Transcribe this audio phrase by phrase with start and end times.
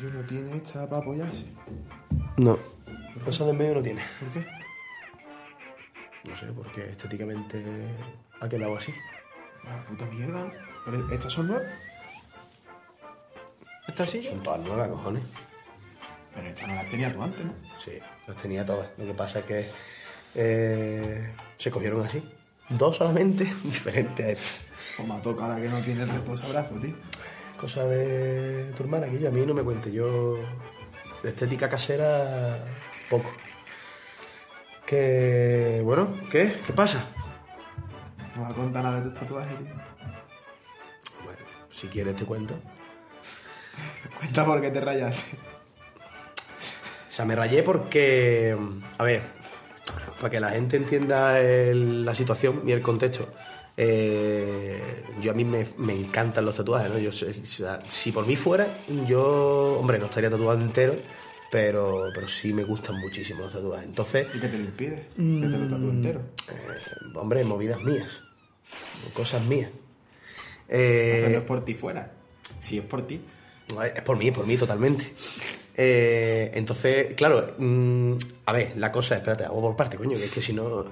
[0.00, 1.44] ¿Y no tiene esta para apoyarse?
[2.36, 2.58] No.
[3.24, 4.02] Cosa de en medio no tiene.
[4.20, 4.46] ¿Por qué?
[6.28, 7.62] No sé, porque estéticamente
[8.40, 8.92] ha quedado así.
[9.66, 10.50] Ah, puta mierda.
[10.84, 11.68] ¿Pero estas son nuevas?
[13.86, 14.22] ¿Estas sí?
[14.22, 15.22] Son todas nuevas, cojones.
[16.34, 17.52] Pero estas no las tenías tú antes, ¿no?
[17.78, 17.92] Sí,
[18.26, 18.88] las tenía todas.
[18.98, 19.66] Lo que pasa es que
[20.34, 22.22] eh, se cogieron así.
[22.70, 24.64] Dos solamente, diferente a esta.
[24.96, 26.94] Pues me toca la que no tiene reposabrazo, tío.
[27.64, 29.90] Cosa de tu hermana, que yo a mí no me cuente.
[29.90, 30.36] Yo,
[31.22, 32.58] de estética casera,
[33.08, 33.32] poco.
[34.84, 36.60] Que, bueno, ¿qué?
[36.66, 37.06] ¿Qué pasa?
[38.36, 39.68] No vas a contar nada de tus tatuajes, tío.
[41.24, 41.38] Bueno,
[41.70, 42.54] si quieres te cuento.
[44.18, 45.38] Cuenta por qué te rayaste.
[47.08, 48.54] O sea, me rayé porque,
[48.98, 49.22] a ver,
[50.20, 53.26] para que la gente entienda el- la situación y el contexto,
[53.76, 56.98] eh, yo a mí me, me encantan los tatuajes, ¿no?
[56.98, 57.10] Yo,
[57.88, 60.96] si por mí fuera, yo, hombre, no estaría tatuado entero,
[61.50, 63.86] pero, pero sí me gustan muchísimo los tatuajes.
[63.86, 65.08] Entonces, ¿Y qué te lo impide?
[65.16, 66.20] Que te lo tatúe entero.
[66.50, 66.80] eh,
[67.14, 68.22] hombre, movidas mías,
[69.12, 69.70] cosas mías.
[70.68, 72.10] Entonces Eh, no es por ti fuera.
[72.60, 73.20] Si es por ti.
[73.94, 75.12] Es por mí, es por mí, totalmente.
[75.76, 78.12] Eh, entonces, claro, mm,
[78.46, 80.84] a ver, la cosa, espérate, hago por parte, coño, que es que si no.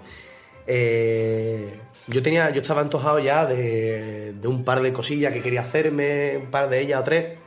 [0.67, 1.75] eh,
[2.13, 6.37] yo tenía, yo estaba antojado ya de, de un par de cosillas que quería hacerme,
[6.37, 7.39] un par de ellas o tres.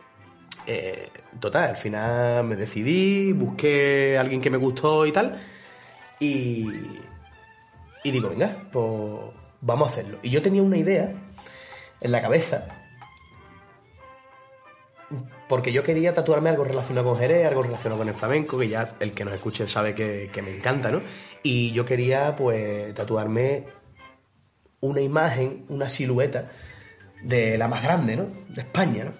[0.67, 5.39] Eh, total, al final me decidí, busqué a alguien que me gustó y tal.
[6.19, 6.67] Y,
[8.03, 9.21] y digo, venga, pues
[9.61, 10.17] vamos a hacerlo.
[10.23, 11.13] Y yo tenía una idea
[12.01, 12.67] en la cabeza
[15.47, 18.95] porque yo quería tatuarme algo relacionado con Jerez, algo relacionado con el flamenco, que ya
[18.99, 21.01] el que nos escuche sabe que, que me encanta, ¿no?
[21.43, 23.65] Y yo quería, pues, tatuarme
[24.85, 26.51] una imagen, una silueta
[27.23, 28.27] de la más grande, ¿no?
[28.49, 29.13] De España, ¿no?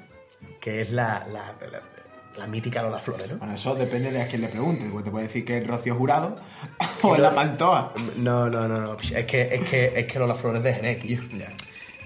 [0.60, 1.82] Que es la, la, la-
[2.38, 3.38] la mítica Lola Flores, ¿no?
[3.38, 4.90] Bueno, eso depende de a quién le preguntes.
[4.92, 6.36] Porque te puede decir que es Rocío Jurado
[7.02, 7.94] o es la Pantoa.
[8.18, 8.98] No, no, no, no.
[9.00, 11.18] Es que, es que, es que Lola Flores de Jerez, yo.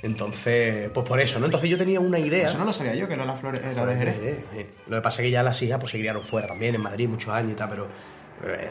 [0.03, 1.45] Entonces, pues por eso, ¿no?
[1.45, 2.45] Entonces yo tenía una idea.
[2.45, 4.37] Eso no lo sabía yo, que Lola Flores era de Jerez.
[4.53, 4.65] sí.
[4.87, 7.09] Lo que pasa es que ya las hijas pues, se criaron fuera también, en Madrid,
[7.09, 7.87] muchos años y tal, pero,
[8.39, 8.69] pero, eh,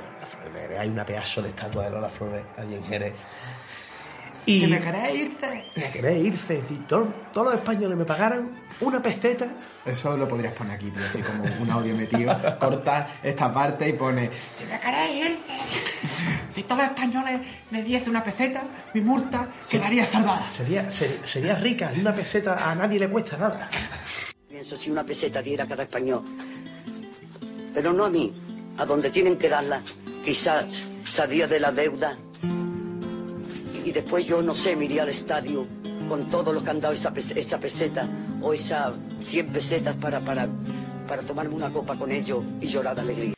[0.60, 3.14] Jerez, hay una pedazo de estatua de Lola Flores allí en Jerez.
[4.50, 5.64] Y ¿Que me querés irse?
[5.76, 9.46] me queréis irse, si todo- todos los españoles me pagaran una peseta,
[9.84, 12.34] Eso lo podrías poner aquí, tío, así como un audio metido.
[12.58, 15.52] Corta esta parte y pone: Si me queréis irse,
[16.54, 18.62] si todos los españoles me diese una peseta,
[18.94, 20.50] mi multa quedaría salvada.
[20.50, 23.68] sería, ser- sería rica y una peseta a nadie le cuesta nada.
[24.48, 26.22] Pienso si una peseta diera cada español.
[27.74, 28.32] Pero no a mí,
[28.78, 29.82] a donde tienen que darla.
[30.24, 32.16] Quizás salía de la deuda.
[33.88, 35.66] Y después yo, no sé, me iría al estadio
[36.10, 38.06] con todo lo que han dado esa, pes- esa peseta
[38.42, 38.92] o esas
[39.24, 40.46] 100 pesetas para, para,
[41.08, 43.34] para tomarme una copa con ellos y llorar de alegría.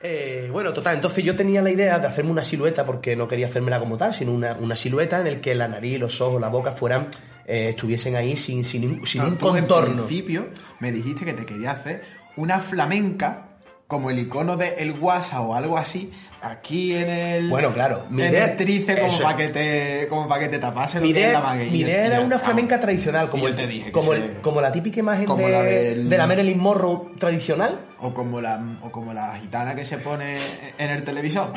[0.00, 3.46] Eh, bueno, total, entonces yo tenía la idea de hacerme una silueta, porque no quería
[3.46, 6.48] hacérmela como tal, sino una, una silueta en el que la nariz, los ojos, la
[6.48, 7.06] boca fueran,
[7.46, 10.04] eh, estuviesen ahí sin, sin, un- sin un contorno.
[10.06, 10.48] principio
[10.80, 12.02] me dijiste que te quería hacer
[12.36, 13.53] una flamenca
[13.86, 16.10] como el icono de el WhatsApp o algo así
[16.42, 20.28] aquí en el Bueno, claro, mi en idea- el tríceps como para que te como
[20.28, 21.40] para que te tapase lo Mi la idea,
[21.70, 25.26] mi era una flamenca tradicional, como, el- te dije como, se- como la típica imagen
[25.26, 27.80] como de, la del- de la Marilyn Monroe tradicional.
[27.98, 30.36] o como la o como la gitana que se pone
[30.78, 31.52] en el televisor.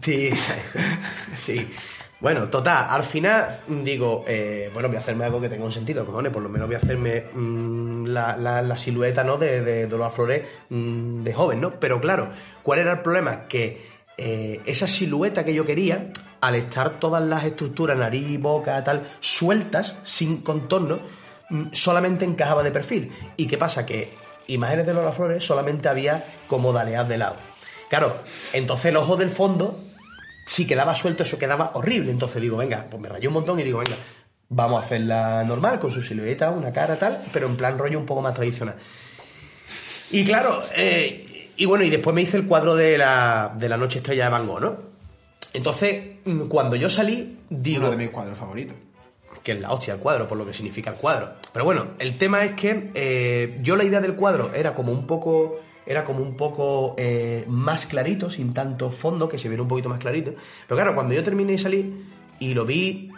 [0.00, 0.30] Sí,
[1.34, 1.68] sí.
[2.22, 6.06] Bueno, total, al final digo, eh, bueno, voy a hacerme algo que tenga un sentido,
[6.06, 9.38] cojones, por lo menos voy a hacerme mm, la, la- silueta, ¿no?
[9.38, 11.80] De, de Flores mm, de joven, ¿no?
[11.80, 12.30] Pero claro,
[12.62, 13.48] ¿cuál era el problema?
[13.48, 13.84] Que
[14.16, 19.96] eh, esa silueta que yo quería, al estar todas las estructuras, nariz, boca, tal, sueltas,
[20.04, 21.00] sin contorno,
[21.50, 23.10] mm, solamente encajaba de perfil.
[23.36, 23.84] ¿Y qué pasa?
[23.84, 24.14] Que
[24.46, 27.34] imágenes de Lola Flores solamente había como daleas de lado.
[27.90, 28.18] Claro,
[28.52, 29.76] entonces el ojo del fondo,
[30.44, 32.10] si quedaba suelto, eso quedaba horrible.
[32.10, 33.96] Entonces digo, venga, pues me rayé un montón y digo, venga,
[34.48, 38.06] vamos a hacerla normal, con su silueta, una cara tal, pero en plan rollo un
[38.06, 38.76] poco más tradicional.
[40.10, 43.76] Y claro, eh, y bueno, y después me hice el cuadro de la, de la
[43.76, 44.76] noche estrella de Van Gogh, ¿no?
[45.54, 47.82] Entonces, mm, cuando yo salí, digo...
[47.82, 48.76] Uno de mis cuadros favoritos.
[49.42, 51.34] que es la hostia el cuadro, por lo que significa el cuadro.
[51.52, 55.06] Pero bueno, el tema es que eh, yo la idea del cuadro era como un
[55.06, 59.68] poco era como un poco eh, más clarito, sin tanto fondo, que se viera un
[59.68, 60.32] poquito más clarito.
[60.66, 62.04] Pero claro, cuando yo terminé y salí
[62.38, 63.10] y lo vi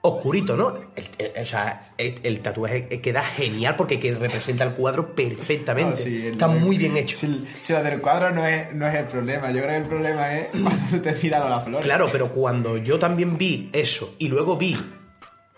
[0.00, 0.66] oscurito, ¿no?
[0.68, 5.90] O sea, el, el tatuaje queda genial porque que representa el cuadro perfectamente.
[5.90, 7.16] No, sí, el- Está muy bien hecho.
[7.16, 9.86] Si, si lo del cuadro no es, no es el problema, yo creo que el
[9.86, 11.84] problema es cuando te a las flores.
[11.84, 14.76] Claro, pero cuando yo también vi eso y luego vi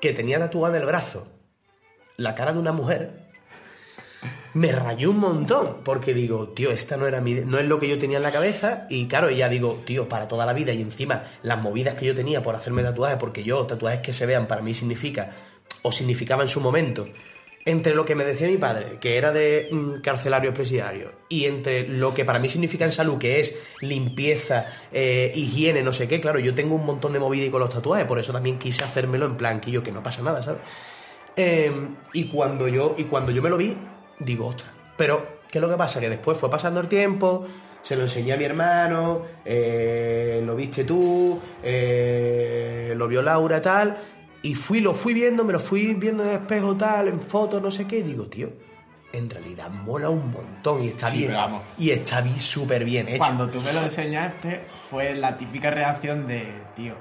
[0.00, 1.28] que tenía tatuada en el brazo
[2.16, 3.29] la cara de una mujer,
[4.54, 7.88] me rayó un montón porque digo, tío, esta no era mi, no es lo que
[7.88, 10.82] yo tenía en la cabeza y claro, ya digo, tío, para toda la vida y
[10.82, 14.46] encima las movidas que yo tenía por hacerme tatuajes, porque yo tatuajes que se vean
[14.46, 15.30] para mí significa
[15.82, 17.06] o significaba en su momento
[17.64, 21.86] entre lo que me decía mi padre, que era de mm, carcelario presidiario, y entre
[21.88, 26.20] lo que para mí significa en salud, que es limpieza, eh, higiene, no sé qué,
[26.20, 28.82] claro, yo tengo un montón de movida y con los tatuajes, por eso también quise
[28.82, 30.62] hacérmelo en plan que que no pasa nada, ¿sabes?
[31.36, 31.70] Eh,
[32.12, 33.76] y, cuando yo, y cuando yo me lo vi,
[34.20, 35.98] digo, ostras, pero ¿qué es lo que pasa?
[36.00, 37.46] Que después fue pasando el tiempo,
[37.82, 43.96] se lo enseñé a mi hermano, eh, lo viste tú, eh, lo vio Laura, tal,
[44.42, 47.60] y fui, lo fui viendo, me lo fui viendo en el espejo, tal, en fotos,
[47.62, 48.50] no sé qué, y digo, tío,
[49.12, 51.32] en realidad mola un montón y está Sí, bien.
[51.32, 51.62] vamos.
[51.78, 53.18] Y está bien, súper bien hecho.
[53.18, 56.46] Cuando tú me lo enseñaste, fue la típica reacción de,
[56.76, 56.94] tío,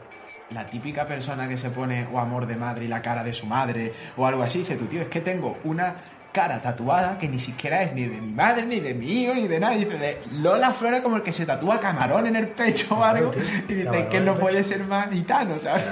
[0.49, 3.45] la típica persona que se pone o amor de madre y la cara de su
[3.45, 4.59] madre o algo así.
[4.59, 5.97] Dice tú, tío, es que tengo una
[6.31, 9.47] cara tatuada que ni siquiera es ni de mi madre, ni de mi hijo, ni
[9.47, 9.85] de nadie.
[9.85, 13.31] Dice de Lola Flores como el que se tatúa camarón en el pecho o algo.
[13.67, 15.83] Y dice que no puede ser más gitano, ¿sabes?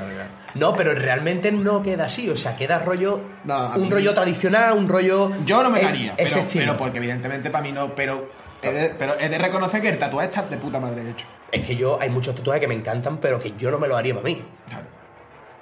[0.56, 4.74] No, pero realmente no queda así, o sea, queda rollo, No, un mí- rollo tradicional,
[4.74, 5.32] un rollo...
[5.46, 8.32] Yo no me daría, ese pero, pero porque evidentemente para mí no, pero
[8.64, 11.28] he de, pero he de reconocer que el tatuaje está de puta madre hecho.
[11.52, 13.96] Es que yo, hay muchos tatuajes que me encantan, pero que yo no me lo
[13.98, 14.42] haría para mí.
[14.68, 14.86] Claro.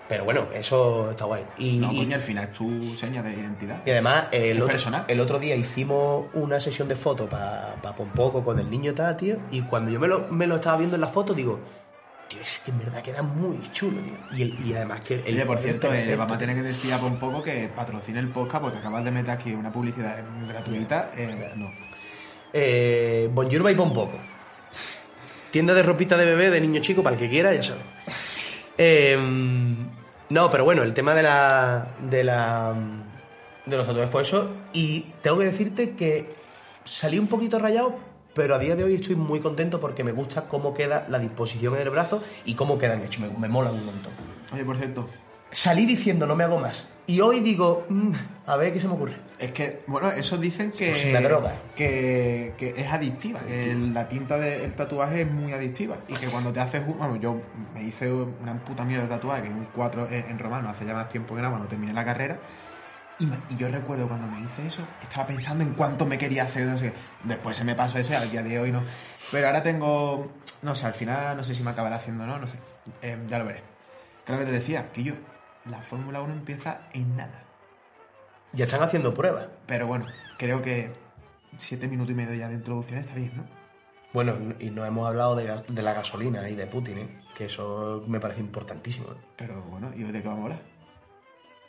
[0.08, 1.44] Pero bueno, eso está guay.
[1.58, 3.82] Y, No, y- coño, al final es tu seña de identidad.
[3.86, 5.06] y además, el otro, personal.
[5.08, 9.18] el otro día hicimos una sesión de fotos para pa Pompoco con el niño tal,
[9.18, 9.38] tío.
[9.52, 11.60] Y cuando yo me lo, me lo estaba viendo en la foto, digo,
[12.30, 14.14] tío, es que en verdad queda muy chulo, tío.
[14.38, 15.16] Y, el- y además que...
[15.26, 16.18] El, Oye, por cierto, eh, perfecto.
[16.20, 19.10] vamos a tener que decir a un poco que patrocine el podcast porque acabas de
[19.12, 21.10] meter aquí una publicidad gratuita.
[21.18, 21.72] eh, no.
[22.54, 24.20] Eh, Bonjour by Pompoco.
[25.50, 27.82] Tienda de ropita de bebé de niño chico para el que quiera, ya sabes.
[28.78, 29.18] Eh,
[30.30, 31.88] no, pero bueno, el tema de la.
[32.10, 32.74] de la.
[33.66, 34.50] de los tatuajes fue eso.
[34.74, 36.36] Y tengo que decirte que
[36.84, 37.96] salí un poquito rayado,
[38.34, 41.76] pero a día de hoy estoy muy contento porque me gusta cómo queda la disposición
[41.76, 43.22] en el brazo y cómo quedan hechos.
[43.22, 44.12] Me, me mola un montón.
[44.52, 45.08] Oye, por cierto,
[45.56, 46.86] Salí diciendo no me hago más.
[47.08, 48.12] Y hoy digo, mm,
[48.46, 49.16] a ver qué se me ocurre.
[49.40, 50.90] es que, bueno, eso dicen que.
[50.90, 51.54] Pues una droga.
[51.78, 55.96] Que, que es adictiva, que la tinta del tatuaje es muy adictiva.
[56.10, 56.82] Y que cuando te haces.
[56.86, 57.40] un- Bueno, yo
[57.74, 60.94] me hice una puta mierda de tatuaje, que es un 4 en, romano, hace ya
[60.94, 62.38] más tiempo que nada, cuando terminé la carrera.
[63.20, 66.44] Y, me- y yo recuerdo cuando me hice eso, estaba pensando en cuánto me quería
[66.44, 66.92] hacer, no sé.
[67.24, 68.84] Después se me pasó eso y al día de hoy no.
[69.32, 72.40] Pero ahora tengo, no sé, al final no sé si me acabará haciendo o no,
[72.40, 72.58] no sé.
[73.02, 73.62] Eh, ya lo veré.
[74.26, 75.14] Claro que te decía, que yo,
[75.70, 77.44] la Fórmula 1 empieza en nada.
[78.54, 79.48] Ya están haciendo pruebas.
[79.66, 80.06] Pero bueno,
[80.38, 80.92] creo que
[81.58, 83.44] siete minutos y medio ya de introducción está bien, ¿no?
[84.14, 87.22] Bueno, y no hemos hablado de, la gasolina y de Putin, ¿eh?
[87.36, 89.08] que eso me parece importantísimo.
[89.08, 89.18] ¿eh?
[89.36, 90.62] Pero bueno, ¿y hoy de qué vamos a hablar?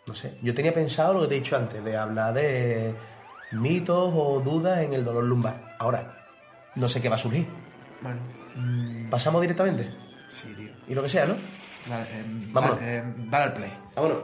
[0.06, 2.94] No sé, yo tenía pensado lo que te he dicho antes, de hablar de
[3.50, 5.74] mitos o dudas en el dolor lumbar.
[5.80, 6.24] Ahora,
[6.76, 7.48] no sé qué va a surgir.
[8.00, 8.20] Bueno,
[8.54, 9.92] mm, ¿Pasamos directamente?
[10.28, 10.70] sí, tío.
[10.86, 11.34] Y lo que sea, ¿no?
[11.88, 12.80] Dale, eh, Vámonos.
[12.80, 13.72] dale, eh, dale al play.
[13.94, 14.18] Vámonos.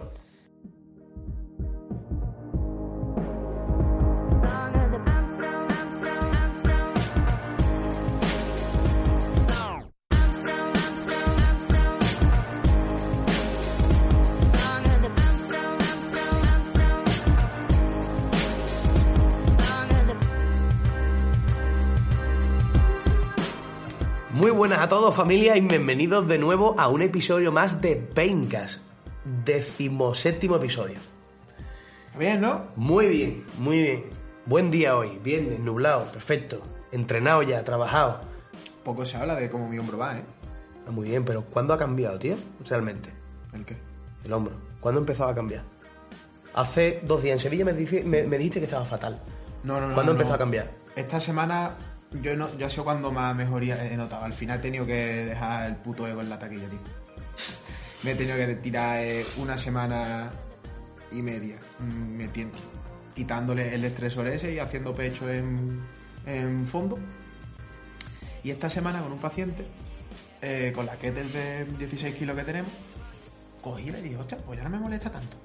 [25.03, 28.81] Todos familia y bienvenidos de nuevo a un episodio más de Paincast.
[29.45, 30.95] Decimoséptimo episodio.
[32.07, 32.67] ¿Está bien, no?
[32.77, 34.05] Muy bien, muy bien.
[34.47, 36.63] Buen día hoy, viernes, nublado, perfecto.
[36.93, 38.21] Entrenado ya, trabajado.
[38.85, 40.23] Poco se habla de cómo mi hombro va, ¿eh?
[40.87, 42.37] Ah, Muy bien, pero ¿cuándo ha cambiado, tío?
[42.69, 43.11] Realmente.
[43.53, 43.77] ¿El qué?
[44.25, 44.55] El hombro.
[44.79, 45.65] ¿Cuándo empezó a cambiar?
[46.55, 49.21] Hace dos días en Sevilla me, dice- me, me dijiste que estaba fatal.
[49.65, 49.95] No, no, no.
[49.95, 50.19] ¿Cuándo no.
[50.21, 50.71] empezó a cambiar?
[50.95, 51.73] Esta semana
[52.21, 54.25] yo no, yo sido cuando más mejoría he notado.
[54.25, 56.79] Al final he tenido que dejar el puto ego en la taquilla, tío.
[58.03, 60.31] Me he tenido que tirar eh, una semana
[61.11, 62.59] y media mm, metiendo,
[63.15, 65.81] quitándole el estresor ese y haciendo pecho en,
[66.27, 66.99] en fondo.
[68.43, 69.65] Y esta semana con un paciente,
[70.41, 72.73] eh, con la kettle de 16 kilos que tenemos,
[73.63, 75.37] cogí y le dije, hostia, pues ya no me molesta tanto.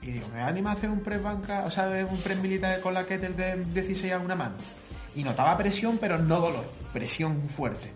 [0.00, 2.38] Y digo, me voy a animar a hacer un press banca, o sea, un press
[2.38, 4.54] militar con la kettle de 16 a una mano.
[5.16, 7.90] Y notaba presión, pero no dolor, presión fuerte.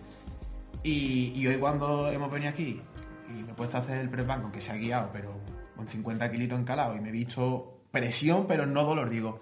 [0.83, 2.81] Y, y hoy cuando hemos venido aquí
[3.29, 5.39] y me he puesto a hacer el press bank, aunque se ha guiado, pero
[5.77, 9.41] con 50 kilitos encalado, y me he visto presión, pero no dolor, digo,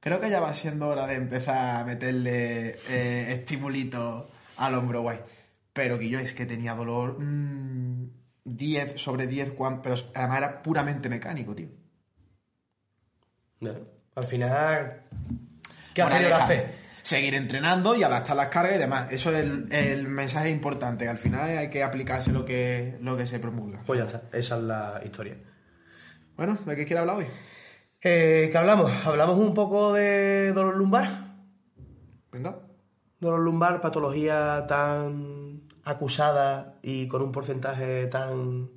[0.00, 4.24] creo que ya va siendo hora de empezar a meterle eh, estimulitos
[4.56, 5.18] al hombro guay.
[5.72, 8.08] Pero que yo es que tenía dolor mm,
[8.44, 11.68] 10 sobre 10, cuan- pero además era puramente mecánico, tío.
[13.60, 13.70] ¿no?
[14.14, 15.02] Al final,
[15.92, 16.85] ¿qué has tenido Moraleja, hacer?
[17.06, 19.06] Seguir entrenando y adaptar las cargas y demás.
[19.12, 23.16] Eso es el, el mensaje importante, que al final hay que aplicarse lo que, lo
[23.16, 23.80] que se promulga.
[23.86, 25.36] Pues ya está, esa es la historia.
[26.36, 27.26] Bueno, ¿de qué quiere hablar hoy?
[28.02, 28.90] Eh, ¿Qué hablamos?
[29.06, 31.36] ¿Hablamos un poco de dolor lumbar?
[32.32, 32.58] Venga.
[33.20, 38.70] Dolor lumbar, patología tan acusada y con un porcentaje tan,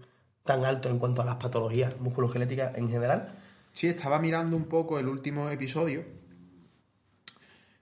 [0.44, 3.40] tan alto en cuanto a las patologías musculoesqueléticas en general.
[3.74, 6.19] Sí, estaba mirando un poco el último episodio,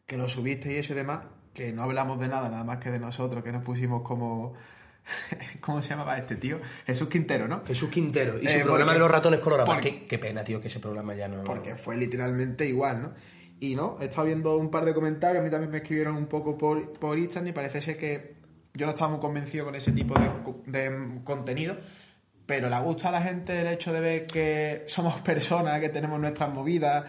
[0.08, 1.20] que lo subiste y eso y demás,
[1.54, 4.54] que no hablamos de nada, nada más que de nosotros, que nos pusimos como...
[5.62, 6.58] ¿Cómo se llamaba este tío?
[6.86, 7.64] Jesús Quintero, ¿no?
[7.66, 9.78] Jesús Quintero y su Eh, programa porque- de los ratones colorados.
[9.78, 11.44] Qué, qué pena, tío, que ese programa ya no...
[11.44, 13.14] Porque fue literalmente igual, ¿no?
[13.60, 16.28] Y no, he estado viendo un par de comentarios, a mí también me escribieron un
[16.28, 18.36] poco por, por Instagram y parece ser que
[18.74, 20.30] yo no estaba muy convencido con ese tipo de,
[20.80, 21.76] de contenido,
[22.46, 26.20] pero le gusta a la gente el hecho de ver que somos personas, que tenemos
[26.20, 27.06] nuestras movidas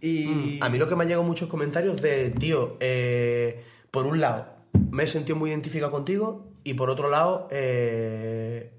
[0.00, 0.58] y...
[0.62, 4.46] A mí lo que me han llegado muchos comentarios de, tío, eh, por un lado,
[4.90, 8.72] me he sentido muy identificado contigo y por otro lado, eh,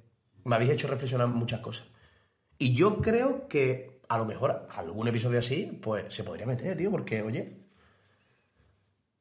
[0.44, 1.88] me habéis hecho reflexionar muchas cosas.
[2.58, 6.92] Y yo creo que a lo mejor algún episodio así, pues se podría meter, tío,
[6.92, 7.58] porque, oye,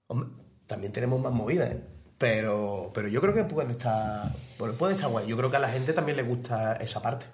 [0.09, 0.29] hombre,
[0.67, 1.81] también tenemos más movidas, ¿eh?
[2.19, 5.27] Pero, pero yo creo que puede estar, puede puede estar guay.
[5.27, 7.25] Yo creo que a la gente también le gusta esa parte.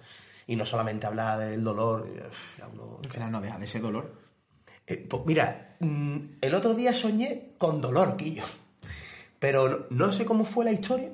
[0.47, 2.07] Y no solamente hablar del dolor.
[2.09, 4.13] y, uf, ya uno- Al final no deja de ser dolor.
[4.87, 8.45] Eh, pues mira, mm, el otro día soñé con dolor, Quillo.
[9.39, 11.11] Pero no, no sé cómo fue la historia,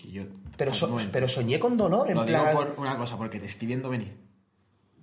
[0.00, 0.22] Que yo...
[0.56, 0.88] pero, so-
[1.28, 2.46] soñé con dolor, en Lo plan...
[2.48, 4.16] digo por una cosa, porque te estoy viendo venir.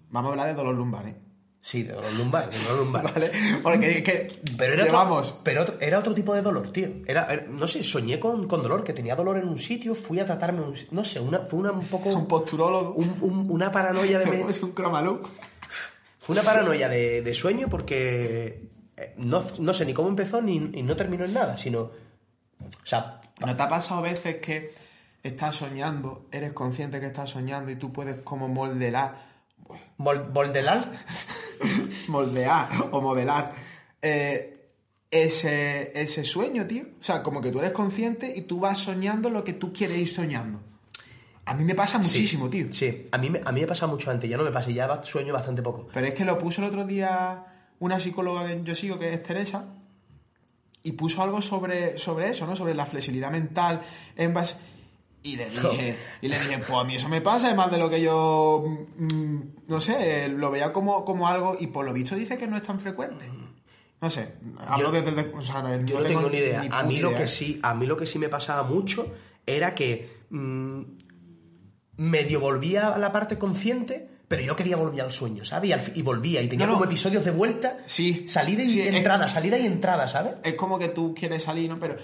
[0.10, 1.16] Vamos a hablar de dolor lumbar, ¿eh?
[1.62, 3.04] Sí, de dolor lumbar, de dolor lumbar.
[3.14, 3.32] ¿Vale?
[3.62, 5.30] Porque es que Pero era llevamos...
[5.30, 6.88] otro, pero otro- era otro tipo de dolor, tío.
[7.06, 10.20] Era, era- no sé, soñé con, con dolor, que tenía dolor en un sitio, fui
[10.20, 12.10] a tratarme, un no sé, una, fue una un poco...
[12.16, 12.94] Un posturólogo.
[12.94, 14.26] un- un- una paranoia de...
[14.46, 15.22] me- Es un cromalú.
[16.28, 20.58] Fue una paranoia de, de sueño porque eh, no, no sé ni cómo empezó ni,
[20.58, 21.80] y no terminó en nada, sino...
[21.84, 24.74] O sea, ¿No te ha pasado a veces que
[25.24, 29.26] estás soñando, eres consciente que estás soñando y tú puedes como moldear,
[29.98, 30.92] Vol- Voldelar,
[32.10, 33.54] moldear o modelar
[34.02, 34.70] eh,
[35.10, 36.84] ese, ese sueño, tío?
[37.00, 39.98] O sea, como que tú eres consciente y tú vas soñando lo que tú quieres
[39.98, 40.60] ir soñando.
[41.48, 42.74] A mí me pasa muchísimo, Sí, tío.
[42.74, 45.02] Sí, a mí, me, a mí me pasa mucho antes, ya no me pasa, ya
[45.04, 45.88] sueño bastante poco.
[45.94, 47.46] Pero es que lo puso el otro día
[47.80, 49.66] una psicóloga que yo sigo, que es Teresa,
[50.84, 52.56] y puso algo sobre, sobre eso, ¿no?
[52.56, 53.82] Sobre la flexibilidad mental
[54.16, 54.56] en base...
[55.24, 57.78] Y le dije, y le dije, pues a mí eso me pasa, es más de
[57.78, 58.64] lo que yo,
[58.98, 59.38] mm,
[59.68, 62.64] no sé, lo veía como, como algo, y por lo visto dice que no es
[62.64, 63.26] tan frecuente.
[64.00, 64.36] No sé,
[64.68, 65.34] hablo Yo- desde el...
[65.34, 66.68] O sea, Yo no tengo ni idea.
[66.72, 67.22] A mí lo idea.
[67.22, 69.12] que sí, a mí lo que sí me pasaba mucho
[69.46, 70.82] era que mm,
[71.98, 75.70] medio volvía a la parte consciente, pero yo quería volver al sueño, ¿sabes?
[75.70, 76.78] Y, al fi- y volvía, y tenía No, no.
[76.80, 78.26] como episodios de vuelta, Sí.
[78.28, 80.34] salida y Sí, es- entrada, salida y entrada, ¿sabes?
[80.44, 81.80] Es como que tú quieres salir, ¿no?
[81.80, 81.96] Pero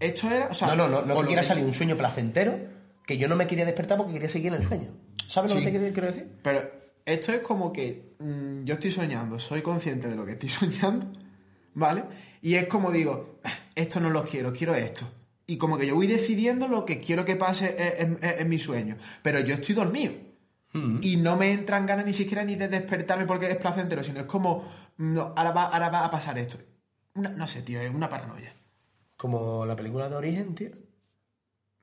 [0.00, 0.48] esto era...
[0.50, 2.58] O sea, No, no, no, no por que lo quiera que- salir un sueño placentero,
[3.06, 4.88] que yo no me quería despertar porque quería seguir en el sueño.
[5.28, 6.28] ¿Sabes lo que te quiero decir?
[6.42, 6.62] Pero
[7.06, 11.06] esto es como que mm, yo estoy soñando, soy consciente de lo que estoy soñando,
[11.74, 12.04] ¿vale?
[12.42, 15.06] Y es como digo, "Ah, esto no lo quiero, quiero esto.
[15.48, 18.58] Y como que yo voy decidiendo lo que quiero que pase en, en- en mi
[18.58, 18.98] sueño.
[19.22, 20.12] Pero yo estoy dormido.
[21.00, 24.26] Y no me entran ganas ni siquiera ni de despertarme porque es placentero, sino es
[24.26, 26.58] como, no, ahora va, ahora va a pasar esto.
[27.14, 28.54] Una- no sé, tío, es una paranoia.
[29.16, 30.70] Como la película de Origen, tío.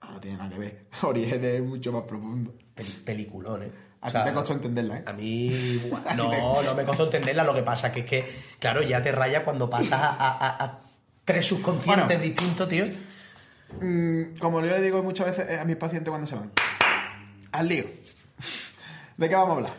[0.02, 0.86] No, no tiene nada que ver.
[1.02, 2.54] Origen es mucho más profundo.
[2.76, 3.72] Peli- peliculón, ¿eh?
[4.02, 5.04] A O ti sea, te costó entenderla, ¿eh?
[5.08, 5.50] A mí,
[6.16, 7.44] no, no me costó entenderla.
[7.44, 10.64] Lo que pasa que es que, claro, ya te raya cuando pasas a, a- a-
[10.64, 10.82] a
[11.26, 12.24] tres subconscientes Bueno.
[12.24, 12.86] distintos, tío.
[13.82, 16.52] Mm, como yo le digo muchas veces eh, a mis pacientes cuando se van.
[17.52, 17.86] Al lío.
[19.18, 19.72] ¿De qué vamos a hablar?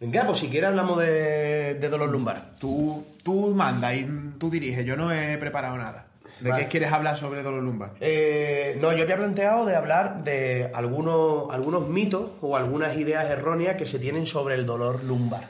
[0.00, 2.54] Venga, pues si quieres hablamos de, de dolor lumbar.
[2.58, 4.04] Tú, tú manda y
[4.38, 6.06] tú diriges, yo no he preparado nada.
[6.40, 6.64] ¿De Vale.
[6.64, 7.92] qué quieres hablar sobre dolor lumbar?
[8.00, 13.76] Eh, no, yo había planteado de hablar de algunos, algunos mitos o algunas ideas erróneas
[13.76, 15.48] que se tienen sobre el dolor lumbar.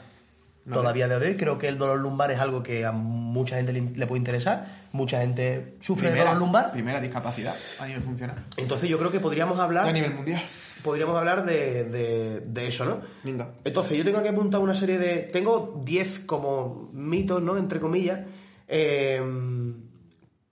[0.71, 3.81] Todavía de hoy creo que el dolor lumbar es algo que a mucha gente le,
[3.81, 4.85] le puede interesar.
[4.93, 6.71] Mucha gente sufre de dolor lumbar.
[6.71, 8.43] Primera discapacidad a nivel funcional.
[8.57, 10.41] Entonces yo creo que podríamos A hablar nivel mundial.
[10.83, 13.01] podríamos hablar de, de- de eso, ¿no?
[13.23, 13.49] Venga.
[13.63, 15.17] Entonces, yo tengo aquí apuntado una serie de.
[15.31, 17.57] Tengo 10 como mitos, ¿no?
[17.57, 18.21] Entre comillas.
[18.67, 19.21] Eh,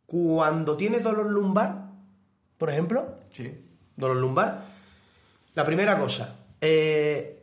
[0.05, 1.85] cuando tienes dolor lumbar,
[2.57, 3.51] por ejemplo, Sí.
[3.95, 4.61] dolor lumbar,
[5.55, 7.42] la primera cosa, eh,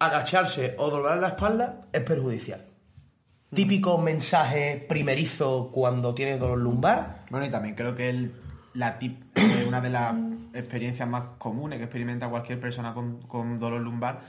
[0.00, 2.66] agacharse o doblar la espalda es perjudicial.
[3.54, 7.26] Típico mensaje primerizo cuando tienes dolor lumbar.
[7.30, 8.32] Bueno, y también creo que el,
[8.74, 10.14] la tip, eh, una de las
[10.54, 14.20] experiencias más comunes que experimenta cualquier persona con, con dolor lumbar,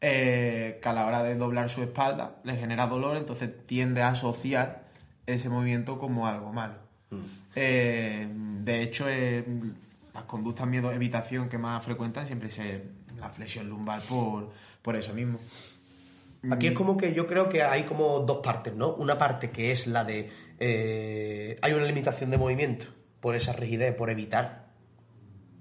[0.00, 4.08] eh, que a la hora de doblar su espalda le genera dolor, entonces tiende a
[4.08, 4.84] asociar
[5.26, 6.74] ese movimiento como algo malo.
[7.54, 9.44] Eh, de hecho, eh,
[10.12, 12.58] las conductas miedo evitación que más frecuentan siempre es
[13.16, 14.50] la flexión lumbar por,
[14.82, 15.38] por eso mismo.
[16.50, 18.94] Aquí es como que yo creo que hay como dos partes, ¿no?
[18.94, 22.86] Una parte que es la de eh, hay una limitación de movimiento
[23.20, 24.68] por esa rigidez, por evitar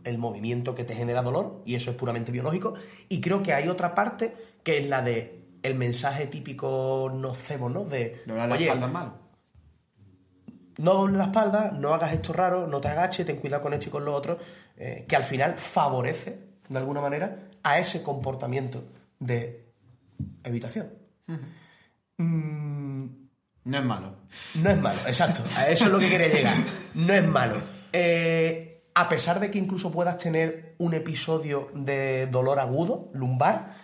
[0.04, 2.76] el movimiento que te genera dolor, y eso es puramente biológico.
[3.10, 7.84] Y creo que hay otra parte que es la de el mensaje típico nocebo, ¿no?
[7.84, 9.14] De Doblar la oye, espalda es malo.
[10.78, 13.88] no dobles la espalda, no hagas esto raro, no te agaches, ten cuidado con esto
[13.88, 14.38] y con lo otro,
[14.78, 18.84] eh, que al final favorece, de alguna manera, a ese comportamiento
[19.20, 19.66] de
[20.44, 20.90] evitación.
[22.18, 23.06] Mm,
[23.66, 24.16] No es malo.
[24.56, 25.44] no es malo, exacto.
[25.56, 26.56] A eso es lo que quería llegar.
[26.96, 27.62] No es malo.
[27.94, 33.76] Eh, a pesar de que incluso puedas tener un episodio de dolor agudo, lumbar,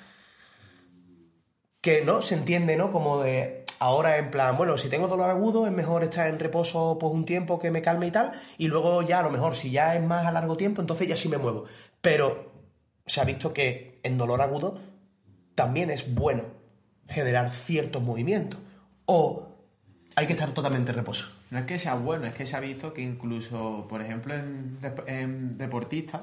[1.82, 2.90] que no se entiende, ¿no?
[2.92, 6.98] Como de ahora en plan, bueno, si tengo dolor agudo es mejor estar en reposo
[7.00, 9.72] pues un tiempo que me calme y tal, y luego ya a lo mejor si
[9.72, 11.66] ya es más a largo tiempo, entonces ya sí me muevo.
[12.02, 12.52] Pero
[13.06, 14.80] se ha visto que en dolor agudo
[15.56, 16.44] también es bueno
[17.08, 18.60] generar ciertos movimientos.
[19.06, 19.50] O
[20.16, 21.30] hay que estar totalmente en reposo.
[21.52, 24.80] No es que sea bueno, es que se ha visto que incluso, por ejemplo, en,
[25.08, 26.22] en deportistas,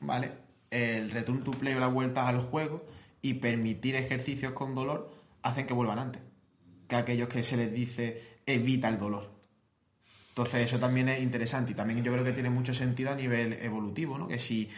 [0.00, 0.32] ¿vale?
[0.70, 2.84] El return to play o las vueltas al juego
[3.22, 5.10] y permitir ejercicios con dolor
[5.42, 6.22] hacen que vuelvan antes
[6.90, 9.30] que aquellos que se les dice evita el dolor.
[10.30, 13.54] Entonces eso también es interesante y también yo creo que tiene mucho sentido a nivel
[13.54, 14.28] evolutivo, ¿no?
[14.28, 14.68] Que si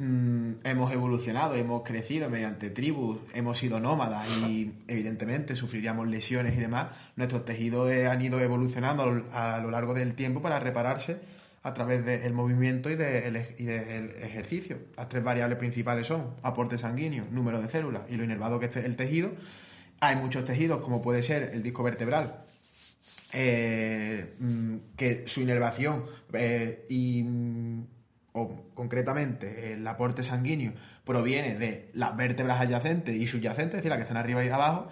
[0.00, 6.60] mm, hemos evolucionado, hemos crecido mediante tribus, hemos sido nómadas y evidentemente sufriríamos lesiones y
[6.60, 11.18] demás, nuestros tejidos eh, han ido evolucionando a lo, largo del tiempo para repararse
[11.62, 14.78] a través del movimiento y, del ejercicio.
[14.96, 18.86] Las tres variables principales son aporte sanguíneo, número de células y lo inervado que esté
[18.86, 19.32] el tejido.
[20.00, 22.44] Hay muchos tejidos, como puede ser el disco vertebral,
[23.34, 27.24] eh, mm, que su inervación eh, y
[28.32, 30.72] o concretamente el aporte sanguíneo
[31.04, 34.88] proviene de las vértebras adyacentes y subyacentes, es decir, las que están arriba y abajo.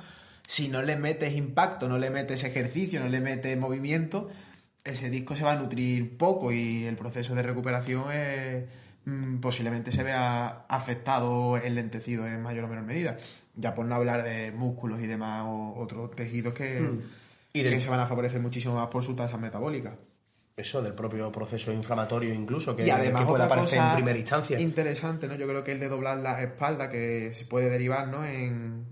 [0.46, 4.28] Si no le metes impacto, no le metes ejercicio, no le metes movimiento,
[4.84, 8.04] ese disco se va a nutrir poco y el proceso de recuperación
[9.04, 13.18] mm, posiblemente se vea afectado, enlentecido en mayor o menor medida.
[13.56, 16.78] Ya por no hablar de músculos y demás o otros tejidos que,
[17.52, 19.96] Y y del- que se van a favorecer muchísimo más por su tasa metabólica.
[20.58, 24.60] Eso del propio proceso inflamatorio incluso, que, y además que puede aparecer en primera instancia.
[24.60, 25.34] interesante, ¿no?
[25.36, 28.24] Yo creo que el de doblar la espalda, que se puede derivar, ¿no?
[28.24, 28.86] En,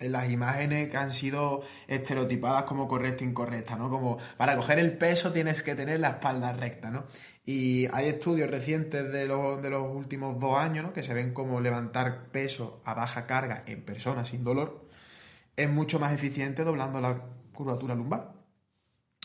[0.00, 3.90] en las imágenes que han sido estereotipadas como correcta e incorrecta, ¿no?
[3.90, 7.04] Como para coger el peso tienes que tener la espalda recta, ¿no?
[7.46, 10.92] Y hay estudios recientes de los, de los últimos dos años, ¿no?
[10.92, 14.84] Que se ven como levantar peso a baja carga en personas sin dolor
[15.56, 17.20] es mucho más eficiente doblando la
[17.52, 18.33] curvatura lumbar.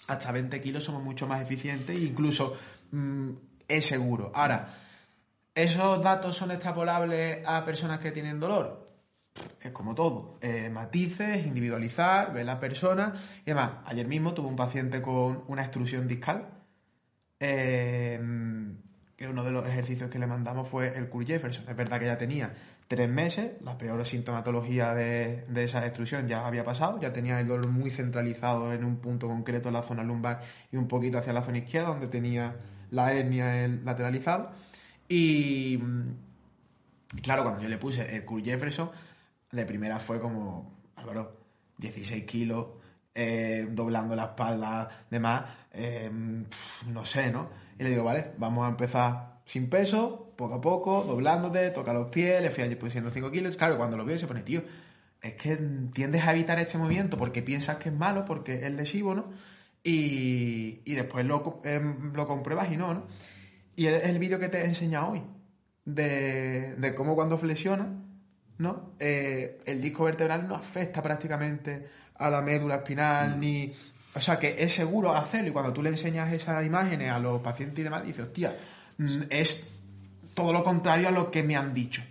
[0.09, 2.57] Hasta 20 kilos somos mucho más eficientes e incluso
[2.91, 3.29] mm,
[3.67, 4.31] es seguro.
[4.33, 4.75] Ahora,
[5.55, 8.87] ¿esos datos son extrapolables a personas que tienen dolor?
[9.61, 10.37] Es como todo.
[10.41, 13.71] Eh, matices, individualizar, ver la persona y demás.
[13.85, 16.49] Ayer mismo tuve un paciente con una extrusión discal.
[17.39, 18.19] eh,
[19.19, 21.65] que uno de los ejercicios que le mandamos fue el Kurt Jefferson.
[21.67, 22.53] Es verdad que ya tenía
[22.89, 27.47] tres meses, la peor sintomatología de, de esa extrusión ya había pasado, ya tenía el
[27.47, 31.31] dolor muy centralizado en un punto concreto en la zona lumbar y un poquito hacia
[31.31, 32.55] la zona izquierda, donde tenía
[32.89, 34.49] la hernia el lateralizado.
[35.07, 35.77] Y,
[37.21, 38.89] claro, cuando yo le puse el Kurt Jefferson,
[39.51, 41.37] de primera fue como, Álvaro,
[41.77, 42.69] 16 kilos,
[43.13, 46.09] eh, doblando la espalda, demás, eh,
[46.87, 47.51] no sé, ¿no?
[47.77, 52.07] Y le digo, vale, vamos a empezar sin peso, poco a poco, doblándote, toca los
[52.07, 53.57] pies, le fui allí pusiendo 5 kilos.
[53.57, 54.63] Claro, cuando lo veo se pone, tío,
[55.21, 55.57] es que
[55.93, 59.25] tiendes a evitar este movimiento porque piensas que es malo, porque es lesivo, ¿no?
[59.83, 63.07] Y, y después lo, em, lo compruebas y no, ¿no?
[63.75, 65.21] Y es el vídeo que te he enseñado hoy,
[65.83, 67.87] de, de cómo cuando flexiona,
[68.59, 68.93] ¿no?
[68.97, 73.73] Eh, el disco vertebral no afecta prácticamente a la médula espinal, ni...
[74.15, 77.41] O sea, que es seguro hacerlo y cuando tú le enseñas esas imágenes a los
[77.41, 78.55] pacientes y demás, dices, hostia,
[78.97, 79.78] mm, es
[80.39, 82.01] todo lo contrario a lo que me han dicho.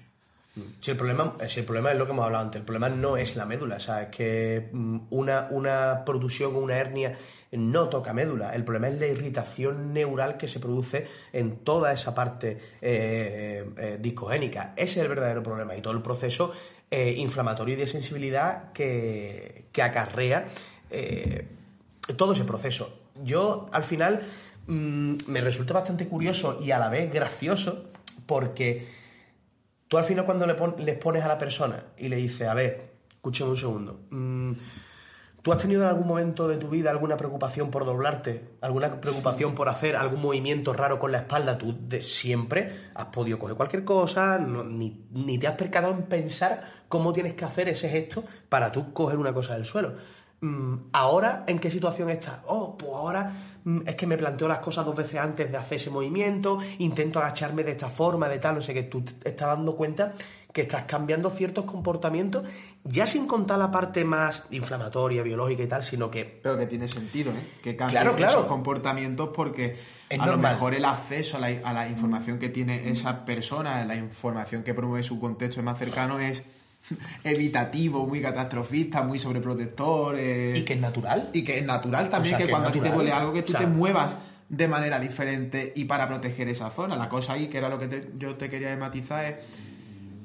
[0.81, 3.17] Si el, problema, si el problema es lo que hemos hablado antes, el problema no
[3.17, 7.17] es la médula, o sea, es que mm, una, una protrusión o una hernia
[7.53, 12.15] no toca médula, el problema es la irritación neural que se produce en toda esa
[12.15, 15.77] parte eh, eh, discogénica, ese es el verdadero problema.
[15.77, 16.53] Y todo el proceso
[16.91, 20.47] eh, inflamatorio y de sensibilidad que, que acarrea
[22.17, 23.01] todo ese proceso.
[23.23, 24.23] Yo al final
[24.67, 27.91] mm, me resulta bastante curioso y a la vez gracioso
[28.29, 28.87] porque
[29.89, 32.91] Tú al final cuando le les pones a la persona y le dices, a ver,
[33.11, 34.53] escúchame un segundo, mm,
[35.41, 38.51] ¿tú has tenido en algún momento de tu vida alguna preocupación por doblarte?
[38.61, 41.57] ¿Alguna preocupación por hacer algún movimiento raro con la espalda?
[41.57, 46.85] Tú de siempre has podido coger cualquier cosa, ni, ni te has percatado en pensar
[46.89, 49.95] cómo tienes que hacer ese gesto para tú coger una cosa del suelo.
[50.41, 52.39] Mm, ¿Ahora en qué situación estás?
[52.47, 53.33] Oh, pues ahora
[53.65, 57.19] mm, es que me planteo las cosas dos veces antes de hacer ese movimiento, intento
[57.19, 60.15] agacharme de esta forma, de tal, no sé, que tú te estás dando cuenta
[60.53, 62.45] que estás cambiando ciertos comportamientos,
[62.83, 66.25] ya sin contar la parte más inflamatoria, biológica y tal, sino que...
[66.25, 67.49] Pero que tiene sentido, ¿eh?
[67.63, 69.77] Que cambien esos comportamientos porque
[70.19, 73.97] a lo mejor el acceso a la, a la información que tiene esa persona, la
[73.97, 76.43] información que promueve su contexto más cercano es
[77.25, 80.17] evitativo, muy catastrofista, muy sobreprotector.
[80.19, 81.31] Eh, y que es natural.
[81.33, 83.67] Y que es natural también que, cuando a ti te duele algo que tú te
[83.67, 84.17] muevas
[84.49, 86.97] de manera diferente y para proteger esa zona.
[86.97, 89.37] La cosa ahí, que era lo que yo te quería matizar, es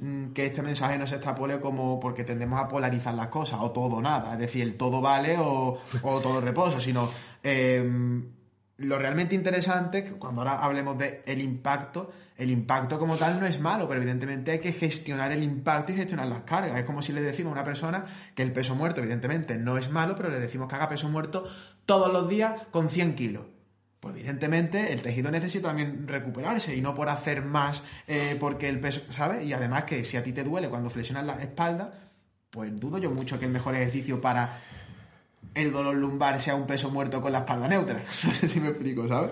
[0.01, 3.71] mm, que este mensaje no se extrapole como porque tendemos a polarizar las cosas, o
[3.71, 7.09] todo o nada, es decir, el todo vale o, todo reposo, sino
[7.43, 8.23] em,
[8.83, 13.59] lo realmente interesante, cuando ahora hablemos de el impacto, el impacto como tal no es
[13.59, 16.77] malo, pero evidentemente hay que gestionar el impacto y gestionar las cargas.
[16.77, 19.89] Es como si le decimos a una persona que el peso muerto, evidentemente, no es
[19.89, 21.47] malo, pero le decimos que haga peso muerto
[21.85, 23.45] todos los días con 100 kilos.
[23.99, 28.81] Pues evidentemente el tejido necesita también recuperarse y no por hacer más eh, porque el
[28.81, 29.47] peso, ¿sabes?
[29.47, 31.89] Y además que si a ti te duele cuando flexionas la espalda,
[32.49, 34.59] pues dudo yo mucho que el mejor ejercicio para
[35.55, 38.03] el dolor lumbar sea un peso muerto con la espalda neutra.
[38.23, 39.31] No sé si me explico, ¿sabes?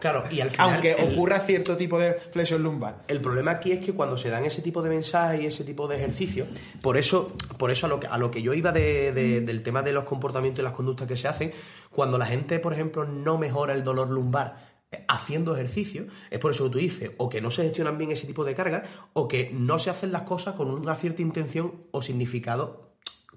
[0.00, 0.70] Claro, y al final.
[0.70, 3.02] Aunque ocurra cierto tipo de flexión lumbar.
[3.08, 5.88] El problema aquí es que cuando se dan ese tipo de mensajes y ese tipo
[5.88, 6.48] de ejercicios,
[6.80, 9.92] por eso, por eso a, lo que, a lo que yo iba del tema de
[9.92, 11.52] los comportamientos y las conductas que se hacen,
[11.90, 16.64] cuando la gente, por ejemplo, no mejora el dolor lumbar haciendo ejercicio, es por eso
[16.64, 19.50] que tú dices, o que no se gestionan bien ese tipo de cargas, o que
[19.52, 22.87] no se hacen las cosas con una cierta intención o significado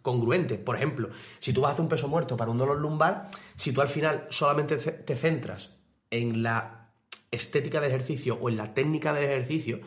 [0.01, 0.57] congruente.
[0.57, 1.09] Por ejemplo,
[1.39, 3.87] si tú vas a hacer un peso muerto para un dolor lumbar, si tú al
[3.87, 5.71] final solamente te centras
[6.09, 6.89] en la
[7.31, 9.79] estética del ejercicio o en la técnica del ejercicio,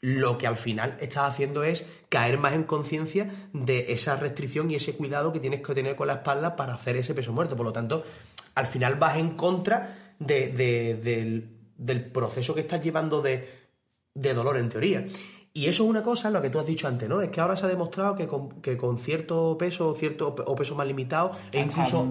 [0.00, 4.76] lo que al final estás haciendo es caer más en conciencia de esa restricción y
[4.76, 7.56] ese cuidado que tienes que tener con la espalda para hacer ese peso muerto.
[7.56, 8.04] Por lo tanto,
[8.54, 13.48] al final vas en contra del, del, proceso que estás llevando de
[14.14, 15.04] dolor en teoría.
[15.58, 17.20] Y eso es una cosa, lo que tú has dicho antes, ¿no?
[17.20, 18.28] Es que ahora se ha demostrado que
[18.76, 22.08] con, cierto peso cierto, o peso más limitado, e incluso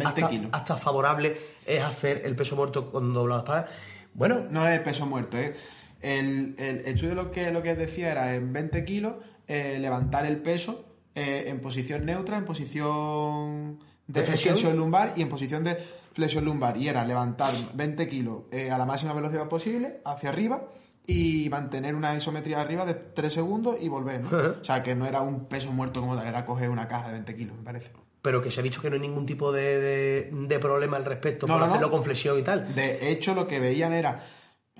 [0.52, 3.68] hasta, favorable es hacer el peso muerto con doblado espalda.
[4.14, 4.46] Bueno.
[4.50, 5.56] No es el peso muerto, ¿eh?
[6.02, 9.14] El, el, estudio lo que, lo que decía era en 20 kilos
[9.48, 10.84] eh, levantar el peso
[11.16, 15.78] eh, en posición neutra, en posición de, flexión lumbar y en posición de
[16.12, 16.76] flexión lumbar.
[16.76, 20.68] Y era levantar 20 kilos eh, a la máxima velocidad posible hacia arriba
[21.10, 24.30] y mantener una isometría arriba de 3 segundos y volver, ¿no?
[24.62, 27.14] o sea, que no era un peso muerto como tal, era coger una caja de
[27.14, 27.92] 20 kilos, me parece.
[28.22, 31.48] Pero que se ha dicho que no hay ningún tipo de, de, problema al respecto
[31.48, 32.76] por hacerlo con flexión y tal.
[32.76, 34.22] De hecho, lo que veían era.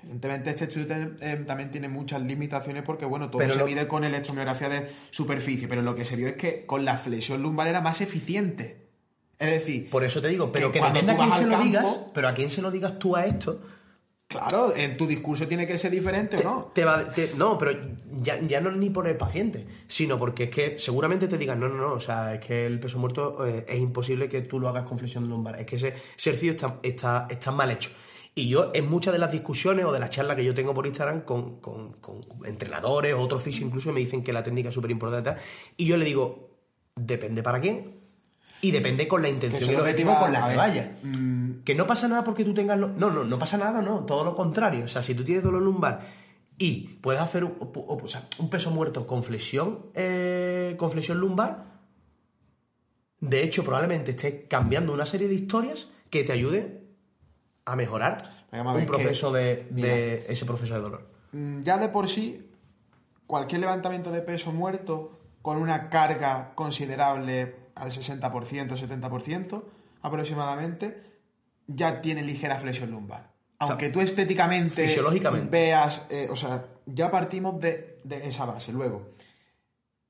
[0.02, 4.68] Evidentemente, este estudio eh, también tiene muchas limitaciones porque, bueno, todo se mide con electromiografía
[4.68, 8.00] de superficie, pero lo que se vio es que con la flexión lumbar era más
[8.00, 8.88] eficiente.
[9.38, 12.28] Es decir, por eso te digo, pero que, depende a quién se lo digas, pero
[12.28, 13.62] a quién se lo digas tú a esto,
[14.28, 16.70] Claro, en tu discurso tiene que ser diferente, ¿no?
[17.38, 17.72] no, pero
[18.12, 21.66] ya, ya, no ni por el paciente, sino porque es que seguramente te digan, no,
[21.66, 24.68] no, no, o sea, es que el peso muerto eh, es imposible que tú lo
[24.68, 27.88] hagas con flexión lumbar, es que ese ejercicio está, está, está mal hecho.
[28.34, 30.86] Y yo en muchas de las discusiones o de las charlas que yo tengo por
[30.86, 34.90] Instagram con, con, con entrenadores, otros fisios incluso, me dicen que la técnica es súper
[34.90, 35.40] importante.
[35.78, 36.50] Y yo le digo,
[36.94, 37.97] depende para quién,
[38.60, 40.98] y depende con la intención y el objetivo con la que vaya.
[41.02, 41.62] Mm.
[41.64, 42.78] Que no pasa nada porque tú tengas...
[42.78, 44.04] No, no, no pasa nada, no.
[44.04, 44.84] Todo lo contrario.
[44.84, 46.00] O sea, si tú tienes dolor lumbar
[46.56, 51.66] y puedes hacer un, peso muerto con flexión, eh, con flexión lumbar,
[53.20, 56.84] de hecho probablemente estés cambiando una serie de historias que te ayuden
[57.64, 61.06] a mejorar un proceso de, de ese proceso de dolor.
[61.32, 62.50] Mm, ya de por sí,
[63.26, 69.62] cualquier levantamiento de peso muerto con una carga considerable al 60%, 70%
[70.02, 71.02] aproximadamente,
[71.66, 73.30] ya tiene ligera flexión lumbar.
[73.60, 75.50] aunque tú estéticamente Fisiológicamente.
[75.50, 78.72] veas, eh, o sea, ya partimos de, de esa base.
[78.72, 79.10] Luego,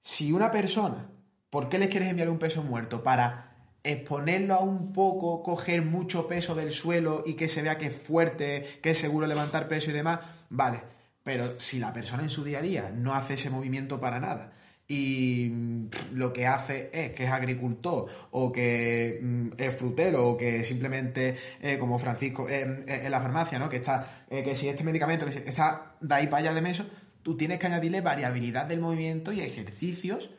[0.03, 1.11] si una persona,
[1.51, 3.03] ¿por qué le quieres enviar un peso muerto?
[3.03, 3.49] Para
[3.83, 7.97] exponerlo a un poco, coger mucho peso del suelo y que se vea que es
[7.97, 10.83] fuerte, que es seguro levantar peso y demás, vale.
[11.23, 14.53] Pero si la persona en su día a día no hace ese movimiento para nada
[14.91, 20.37] y mm, lo que hace es que es agricultor o que mm, es frutero o
[20.37, 23.69] que simplemente eh, como Francisco eh, eh, en la farmacia, ¿no?
[23.69, 26.63] Que está, eh, que si este medicamento que si- está de ahí para allá de
[26.63, 26.87] meso,
[27.23, 30.31] tú tienes que añadirle variabilidad del movimiento y ejercicios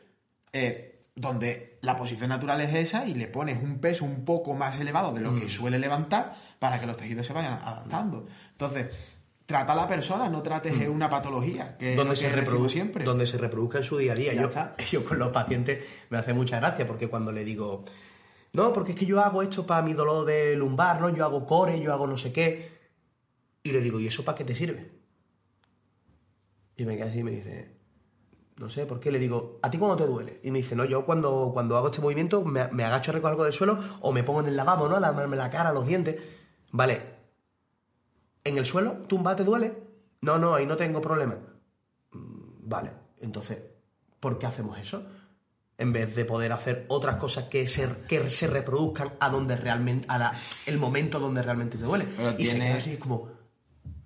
[1.14, 5.12] donde la posición natural es esa y le pones un peso un poco más elevado
[5.12, 5.40] de lo Mm.
[5.40, 8.26] que suele levantar para que los tejidos se vayan adaptando.
[8.52, 8.86] Entonces,
[9.50, 12.68] trata a la persona, no trates eh, una patología, que donde se, que decimos reprodu-
[12.68, 13.04] siempre.
[13.04, 14.32] donde se reproduzca en su día a día.
[14.32, 14.48] Yo,
[14.90, 17.84] yo con los pacientes me hace mucha gracia porque cuando le digo,
[18.52, 21.08] no, porque es que yo hago esto para mi dolor de lumbar, ¿no?
[21.08, 22.78] Yo hago core, yo hago no sé qué.
[23.64, 24.92] Y le digo, ¿y eso para qué te sirve?
[26.76, 27.74] Y me queda así y me dice,
[28.56, 29.10] no sé, ¿por qué?
[29.10, 30.40] Le digo, ¿a ti cuándo te duele?
[30.44, 33.32] Y me dice, no, yo cuando, cuando hago este movimiento me, me agacho a recoger
[33.32, 34.96] algo del suelo o me pongo en el lavabo, ¿no?
[34.96, 36.16] A lavarme la cara, los dientes.
[36.70, 37.19] Vale,
[38.44, 38.92] ¿en el suelo?
[39.08, 39.74] ¿Tumba te duele?
[40.22, 41.36] No, no, ahí no tengo problema.
[42.12, 43.58] Mm, Vale, entonces,
[44.20, 45.04] ¿por qué hacemos eso?
[45.78, 50.06] En vez de poder hacer otras cosas que se, que se reproduzcan a donde realmente,
[50.08, 50.34] a la-
[50.66, 52.06] el momento donde realmente te duele.
[52.16, 53.28] Pero y se tiene- queda así, es como,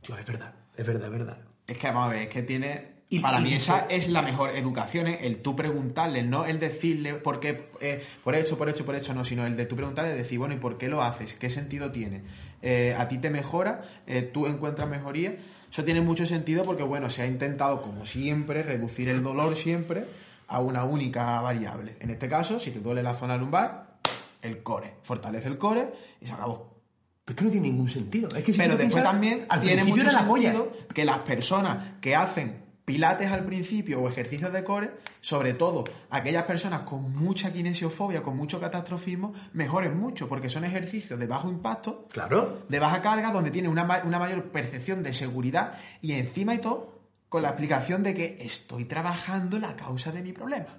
[0.01, 1.38] tío, es verdad, es verdad, es verdad.
[1.66, 2.94] Es que vamos a ver, es que tiene.
[3.11, 5.18] Y- para y mí dice- esa es la mejor educación, ¿eh?
[5.27, 9.12] el tú preguntarle, no el decirle por qué, eh, por hecho, por hecho, por hecho,
[9.12, 11.35] no, sino el de tú preguntarle, decir, bueno, ¿y por qué lo haces?
[11.35, 12.25] ¿Qué sentido tiene?
[12.66, 13.83] Eh, ¿A ti te mejora?
[14.07, 15.37] Eh, ¿Tú encuentras mejoría?
[15.70, 20.05] Eso tiene mucho sentido porque, bueno, se ha intentado, como siempre, reducir el dolor siempre
[20.48, 21.96] a una única variable.
[22.00, 23.98] En este caso, si te duele la zona lumbar,
[24.40, 24.94] el core.
[25.03, 26.81] Fortalece el core y se acabó.
[27.22, 28.35] Pero es que no tiene ningún sentido.
[28.35, 32.00] Es que si Pero después también al tiene mucho era la sentido que las personas
[32.00, 37.53] que hacen pilates al principio o ejercicios de core, sobre todo aquellas personas con mucha
[37.53, 42.62] kinesiofobia, con mucho catastrofismo, mejoren mucho, porque son ejercicios de bajo impacto, Claro.
[42.68, 46.59] de baja carga, donde tienen una, ma- una mayor percepción de seguridad y encima y
[46.59, 46.92] todo
[47.31, 50.79] con la explicación de que estoy trabajando la causa de mi problema.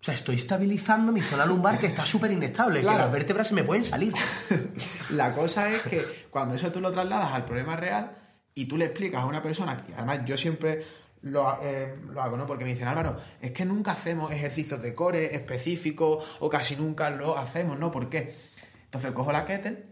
[0.00, 3.54] O sea, estoy estabilizando mi zona lumbar que está súper inestable, que las vértebras se
[3.54, 4.12] me pueden salir.
[5.10, 8.16] La cosa es que cuando eso tú lo trasladas al problema real
[8.54, 10.84] y tú le explicas a una persona, además yo siempre
[11.24, 12.46] lo, eh, lo hago, ¿no?
[12.46, 17.10] Porque me dicen, Álvaro, es que nunca hacemos ejercicios de core específicos o casi nunca
[17.10, 17.90] lo hacemos, ¿no?
[17.90, 18.36] ¿Por qué?
[18.84, 19.86] Entonces cojo la kettle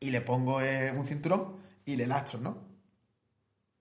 [0.00, 2.70] y le pongo eh, un cinturón y le lastro, ¿no?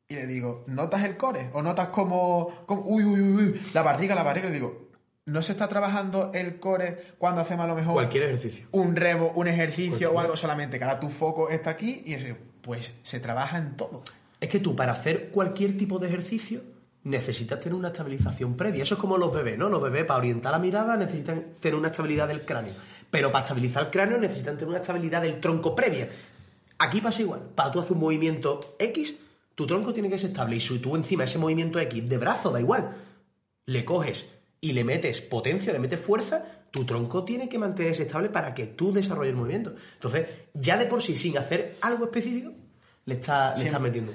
[0.09, 1.49] Y le digo, ¿notas el core?
[1.53, 4.47] ¿O notas como, como uy, uy, uy, uy, la barriga, la barriga?
[4.47, 4.89] Y le digo,
[5.25, 8.67] ¿no se está trabajando el core cuando hacemos a lo mejor Cualquier ejercicio.
[8.71, 12.35] un remo, un ejercicio o algo solamente, que ahora tu foco está aquí y eso,
[12.61, 14.03] pues se trabaja en todo.
[14.39, 16.61] Es que tú para hacer cualquier tipo de ejercicio
[17.03, 18.83] necesitas tener una estabilización previa.
[18.83, 19.69] Eso es como los bebés, ¿no?
[19.69, 22.73] Los bebés para orientar la mirada necesitan tener una estabilidad del cráneo.
[23.09, 26.09] Pero para estabilizar el cráneo necesitan tener una estabilidad del tronco previa.
[26.77, 27.41] Aquí pasa igual.
[27.55, 29.15] Para tú hacer un movimiento X,
[29.55, 30.55] tu tronco tiene que ser estable.
[30.55, 32.95] Y si tú encima ese movimiento X de brazo, da igual,
[33.65, 34.29] le coges
[34.61, 38.67] y le metes potencia, le metes fuerza, tu tronco tiene que mantenerse estable para que
[38.67, 39.73] tú desarrolles el movimiento.
[39.95, 42.53] Entonces, ya de por sí, sin hacer algo específico,
[43.09, 44.13] le, está, le estás metiendo.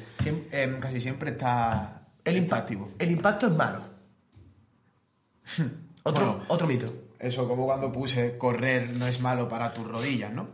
[0.51, 2.89] Em, casi siempre está El, está activo.
[2.99, 3.83] el impacto es malo.
[6.05, 6.45] otro, Bueno.
[6.49, 6.87] otro mito.
[7.19, 10.49] Eso como cuando puse correr no es malo para tus rodillas, ¿no?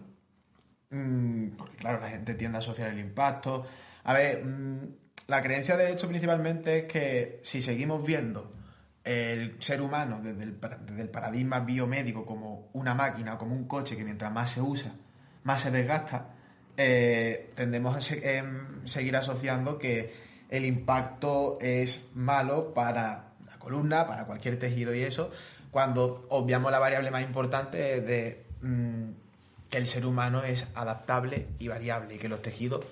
[0.90, 3.64] Mm, porque claro, la gente tiende a asociar el impacto.
[4.04, 4.78] A ver, mm,
[5.28, 8.52] la creencia de hecho principalmente es que si seguimos viendo
[9.04, 13.96] el ser humano desde el, desde el paradigma biomédico como una máquina, como un coche
[13.96, 14.92] que mientras más se usa,
[15.44, 16.34] más se desgasta,
[16.76, 20.12] eh, tendemos a em, seguir asociando que
[20.48, 25.30] el impacto es malo para la columna, para cualquier tejido y eso,
[25.70, 29.10] cuando obviamos la variable más importante de mm,
[29.70, 32.84] que el ser humano es adaptable y variable y que los tejidos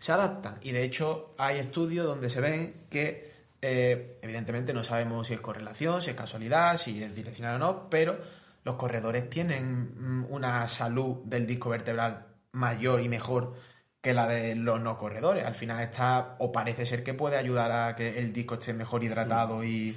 [0.00, 0.56] se adaptan.
[0.62, 5.40] Y de hecho hay estudios donde se ven que eh, evidentemente no sabemos si es
[5.40, 8.18] correlación, si es casualidad, si es direccional o no, pero
[8.64, 12.25] los corredores tienen mm, una salud del disco vertebral
[12.56, 13.54] mayor y mejor
[14.00, 15.44] que la de los no corredores.
[15.44, 19.04] Al final está, o parece ser que puede ayudar a que el disco esté mejor
[19.04, 19.94] hidratado y...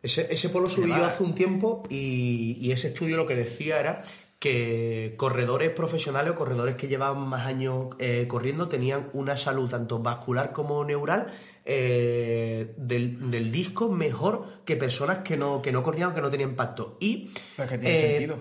[0.00, 3.80] Ese, ese polo subí yo hace un tiempo y, y ese estudio lo que decía
[3.80, 4.02] era
[4.38, 9.98] que corredores profesionales o corredores que llevaban más años eh, corriendo tenían una salud tanto
[9.98, 11.26] vascular como neural
[11.64, 16.30] eh, del, del disco mejor que personas que no, que no corrían o que no
[16.30, 16.96] tenían impacto.
[17.00, 18.38] Y Pues que tiene eh, sentido.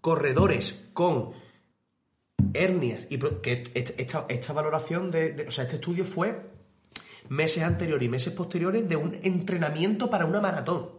[0.00, 1.32] corredores con
[2.54, 3.06] hernias.
[3.10, 6.50] Y que est- esta, esta valoración, de, de- o sea, este estudio fue
[7.28, 10.90] meses anteriores y meses posteriores de un entrenamiento para una maratón.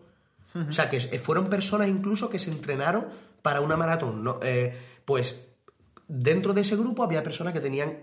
[0.68, 3.06] O sea, que es- fueron personas incluso que se entrenaron
[3.42, 4.24] para una maratón.
[4.24, 4.40] ¿no?
[4.44, 4.74] Eh,
[5.06, 5.48] pues
[6.08, 7.98] dentro de ese grupo había personas que tenían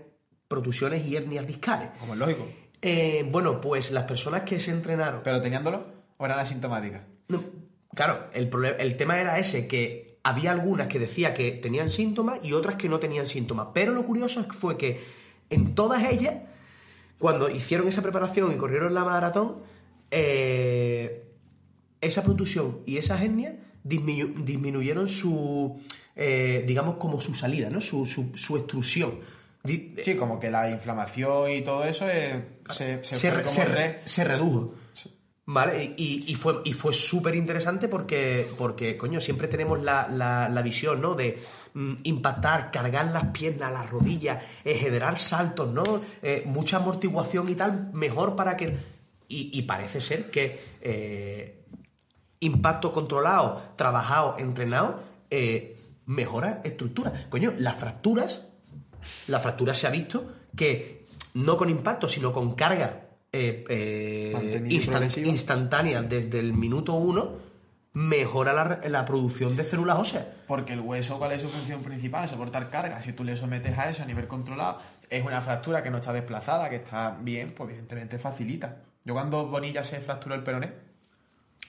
[0.47, 1.89] protusiones y hernias discales.
[1.99, 2.47] Como es lógico.
[2.81, 5.85] Eh, bueno, pues las personas que se entrenaron Pero teniéndolo,
[6.17, 7.01] o eran asintomáticas.
[7.27, 7.43] no,
[7.93, 12.53] claro, el, el tema era ese, que había algunas que decía que tenían síntomas y
[12.53, 13.67] otras que no tenían síntomas.
[13.73, 14.99] Pero lo curioso fue que
[15.49, 16.35] en todas ellas,
[17.17, 19.57] cuando hicieron esa preparación y corrieron la maratón,
[20.11, 21.23] eh,
[22.01, 23.53] esa protusión y esas hernias
[23.85, 25.79] disminu- disminuyeron su,
[26.15, 27.81] eh, digamos, como su salida, ¿no?
[27.81, 29.19] Su, su, su extrusión.
[30.03, 32.45] Sí, como que la inflamación y todo eso eh,
[33.17, 34.73] se, re- re- se redujo.
[35.51, 35.95] ¿Vale?
[35.97, 41.01] Y, y fue, y fue súper interesante porque, porque, coño, siempre tenemos la, la- visión,
[41.01, 41.15] ¿no?
[41.15, 41.41] De
[41.73, 46.01] mm, impactar, cargar las piernas, las rodillas, eh, generar saltos, ¿no?
[46.21, 48.77] Eh, mucha amortiguación y tal, mejor para que...
[49.27, 51.65] Y, parece ser que eh,
[52.41, 57.25] impacto controlado, trabajado, entrenado, eh, mejora estructura.
[57.27, 58.43] Coño, las fracturas,
[59.25, 64.63] la fractura se ha visto que no con impacto, sino con carga eh, eh,
[65.25, 67.37] instantánea desde el minuto uno,
[67.93, 70.25] mejora la, la producción de células óseas.
[70.47, 72.27] Porque el hueso, ¿cuál es su función principal?
[72.27, 73.01] Soportar carga.
[73.01, 76.13] Si tú le sometes a eso a nivel controlado, es una fractura que no está
[76.13, 78.77] desplazada, que está bien, pues evidentemente facilita.
[79.03, 80.73] Yo cuando Bonilla se fracturó el peroné,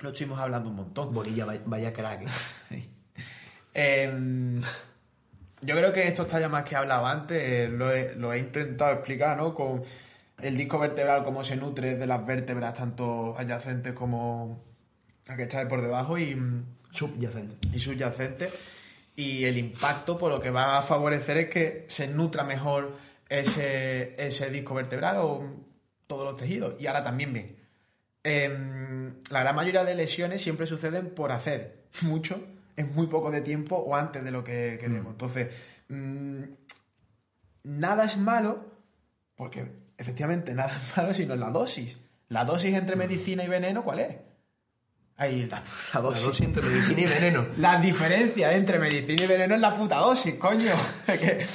[0.00, 1.12] lo estuvimos hablando un montón.
[1.12, 2.26] Bonilla, vaya, crack.
[3.74, 4.20] ¿eh?
[5.62, 8.92] Yo creo que esto está ya más que hablado antes, lo, he, lo he intentado
[8.92, 9.54] explicar, ¿no?
[9.54, 9.82] Con
[10.42, 14.62] el disco vertebral, cómo se nutre de las vértebras, tanto adyacentes como
[15.26, 16.36] la que está por debajo y,
[16.90, 17.56] Subyacente.
[17.72, 18.52] y subyacentes.
[19.16, 22.96] Y el impacto, por lo que va a favorecer es que se nutra mejor
[23.28, 25.44] ese, ese disco vertebral o
[26.06, 26.80] todos los tejidos.
[26.80, 27.56] Y ahora también bien.
[28.22, 32.42] Em, la gran mayoría de lesiones siempre suceden por hacer mucho
[32.76, 35.12] en muy poco de tiempo o antes de lo que queremos.
[35.12, 35.48] Entonces,
[35.88, 36.42] mm,
[37.64, 38.64] nada es malo,
[39.36, 41.96] porque efectivamente nada malo, sino la dosis.
[42.28, 44.16] La dosis entre medicina y veneno, ¿cuál es?
[45.16, 46.24] Ahí, la, la La dosis.
[46.24, 47.46] dosis entre medicina y veneno.
[47.58, 50.72] La diferencia entre medicina y veneno es la puta dosis, coño.
[51.06, 51.46] Es que,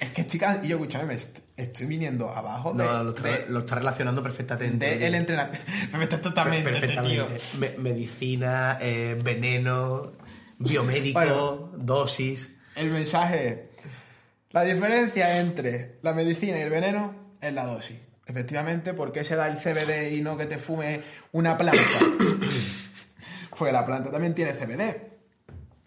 [0.00, 3.22] es que chicas, y yo, escúchame, me est- estoy viniendo abajo de, No, lo está,
[3.28, 4.96] de- lo está relacionando perfectamente.
[4.98, 5.64] de el entrenamiento.
[5.96, 7.24] Me está totalmente, Perfectamente.
[7.24, 7.60] tío.
[7.60, 10.12] Me- medicina, eh, veneno,
[10.58, 11.70] biomédico, Bueno.
[11.76, 12.56] dosis.
[12.74, 13.70] El mensaje
[14.50, 17.98] la diferencia entre la medicina y el veneno es la dosis.
[18.24, 21.02] Efectivamente, ¿por qué se da el CBD y no que te fume
[21.32, 21.82] una planta?
[23.58, 24.96] Porque la planta también tiene CBD.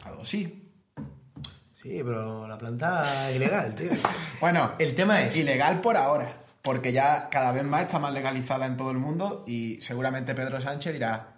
[0.03, 0.49] La dosis.
[1.81, 3.89] Sí, pero la planta es ilegal, tío.
[4.41, 5.37] Bueno, El tema es.
[5.37, 9.43] Ilegal por ahora, porque ya cada vez más está más legalizada en todo el mundo
[9.47, 11.37] y seguramente Pedro Sánchez dirá,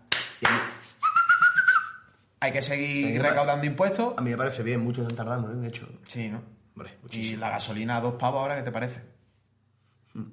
[2.39, 4.13] hay que seguir recaudando impuestos.
[4.17, 5.55] A mí me parece bien, muchos están tardando, ¿eh?
[5.55, 5.87] de hecho.
[6.07, 6.41] Sí, ¿no?
[6.75, 9.16] Hombre, Y la gasolina a dos pavos ahora, ¿qué te parece?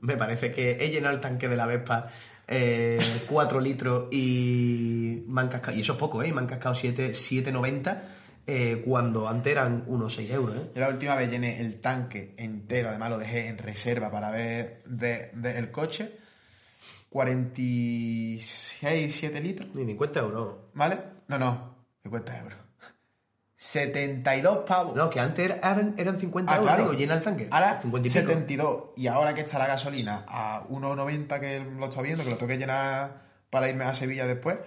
[0.01, 2.09] Me parece que he llenado el tanque de la Vespa
[3.29, 6.33] 4 litros y me han cascado, y eso es poco, ¿eh?
[6.33, 8.03] Me han cascado 7, 7,90
[8.47, 10.71] eh, cuando antes eran unos 6 euros, ¿eh?
[10.75, 14.83] Yo la última vez llené el tanque entero, además lo dejé en reserva para ver
[14.85, 16.13] de, de el coche,
[17.09, 20.57] 46, 7 litros, Ni 50 euros.
[20.75, 20.99] ¿vale?
[21.29, 22.64] No, no, 50 euros.
[23.69, 24.95] 72 pavos.
[24.95, 26.83] No, que antes eran, eran 50 Ah, euros, claro.
[26.85, 27.49] digo, llena el tanque.
[27.51, 28.21] Ahora 50 y pico.
[28.29, 28.83] 72.
[28.97, 32.49] Y ahora que está la gasolina a 1,90 que lo estoy viendo, que lo tengo
[32.51, 34.59] que llenar para irme a Sevilla después,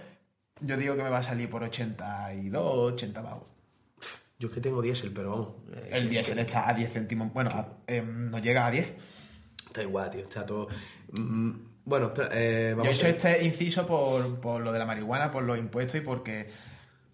[0.61, 3.43] yo digo que me va a salir por 82, 80 pavos.
[4.39, 5.49] Yo es que tengo diésel, pero vamos.
[5.75, 7.31] eh, El diésel está a 10 céntimos.
[7.31, 8.93] Bueno, a- eh, no llega a 10.
[9.67, 10.69] Está igual, tío, está todo...
[11.11, 11.51] Mm,
[11.85, 15.29] bueno, espera, eh, Yo vamos he hecho este inciso por, por lo de la marihuana,
[15.29, 16.49] por los impuestos y porque...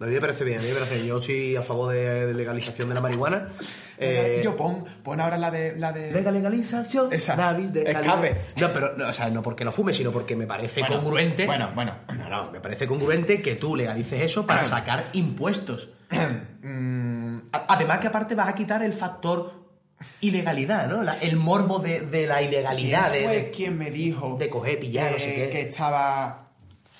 [0.04, 1.08] A mí me parece bien, a mí me parece bien.
[1.08, 3.50] Yo estoy a favor de, de legalización de la marihuana.
[3.98, 5.76] Eh, yo pon, pon ahora la de...
[5.78, 6.12] La de...
[6.12, 7.14] Legal- legalización.
[7.14, 7.36] Esa.
[7.36, 8.38] David de Escape.
[8.58, 11.46] No, pero, no, o sea, no porque lo fume, sino porque me parece Bueno, congruente.
[11.46, 11.96] bueno, bueno.
[12.18, 15.90] No, no, me parece congruente que tú legalices eso para sacar impuestos.
[16.62, 17.38] Mm,
[17.68, 19.64] Además que aparte vas a quitar el factor
[20.22, 21.04] ilegalidad, ¿no?
[21.04, 23.10] La- el morbo de, de la ilegalidad.
[23.12, 25.50] ¿Quién de- fue de- quien me dijo de coger, pillar, que, no sé qué?
[25.50, 26.43] que estaba...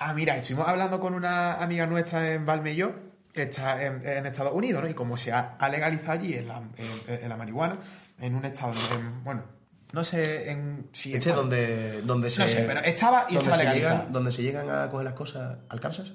[0.06, 2.94] Ah, mira, estuvimos hablando con una amiga nuestra en Valmelló,
[3.34, 4.90] que está en, en Estados Unidos, ¿no?
[4.90, 7.78] Y como se ha, ha legalizado allí en la, en- en la marihuana,
[8.20, 9.44] en un estado, en- bueno,
[9.92, 11.14] no sé en, si...
[11.16, 12.42] Este donde, donde se...
[12.42, 13.96] No sé, pero estaba y estaba se legalizado.
[13.98, 16.14] llegan, donde se llegan a coger las cosas al Kansas.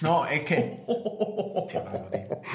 [0.00, 0.84] No, es que.
[1.68, 1.84] Tío.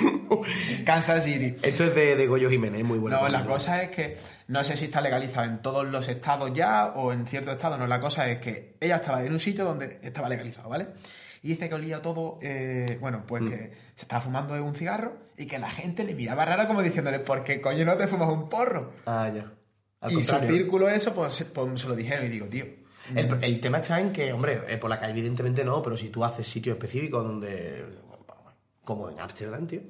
[0.85, 1.55] Kansas City.
[1.61, 3.21] Esto es de, de Goyo Jiménez, muy bueno.
[3.21, 4.17] No, la cosa es que
[4.47, 7.77] no sé si está legalizado en todos los estados ya o en ciertos estados.
[7.77, 10.87] No, la cosa es que ella estaba en un sitio donde estaba legalizado, ¿vale?
[11.41, 13.57] Y dice que olía todo, eh, bueno, pues que
[13.95, 17.43] se estaba fumando un cigarro y que la gente le miraba raro como diciéndole, ¿por
[17.43, 18.93] qué coño no te fumas un porro?
[19.05, 19.51] Ah, ya.
[19.99, 22.65] Al y su círculo eso, pues, pues se lo dijeron y digo, tío,
[23.15, 26.09] El, el tema está en que, hombre, eh, por la calle evidentemente no, pero si
[26.09, 27.85] tú haces sitios específicos donde...
[28.85, 29.81] Como en Ámsterdam, tío.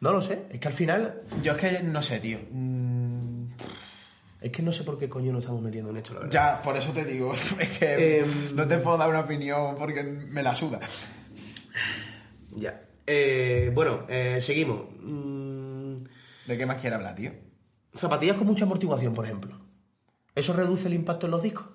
[0.00, 1.22] No lo sé, es que al final...
[1.42, 2.38] yo es que no sé, tío.
[2.50, 3.48] Mm,
[4.40, 6.32] Es que no sé por qué coño nos estamos metiendo en esto, la verdad.
[6.32, 10.02] Ya, por eso te digo, es que Em, no te puedo dar una opinión porque
[10.02, 10.80] me la suda.
[12.50, 12.82] Ya.
[13.06, 14.82] Eh, bueno, eh, seguimos.
[15.00, 15.94] Mm,
[16.46, 17.32] ¿De qué más quiere hablar, tío?
[17.94, 19.58] zapatillas con mucha amortiguación, por ejemplo.
[20.34, 21.66] ¿Eso reduce el impacto en los discos?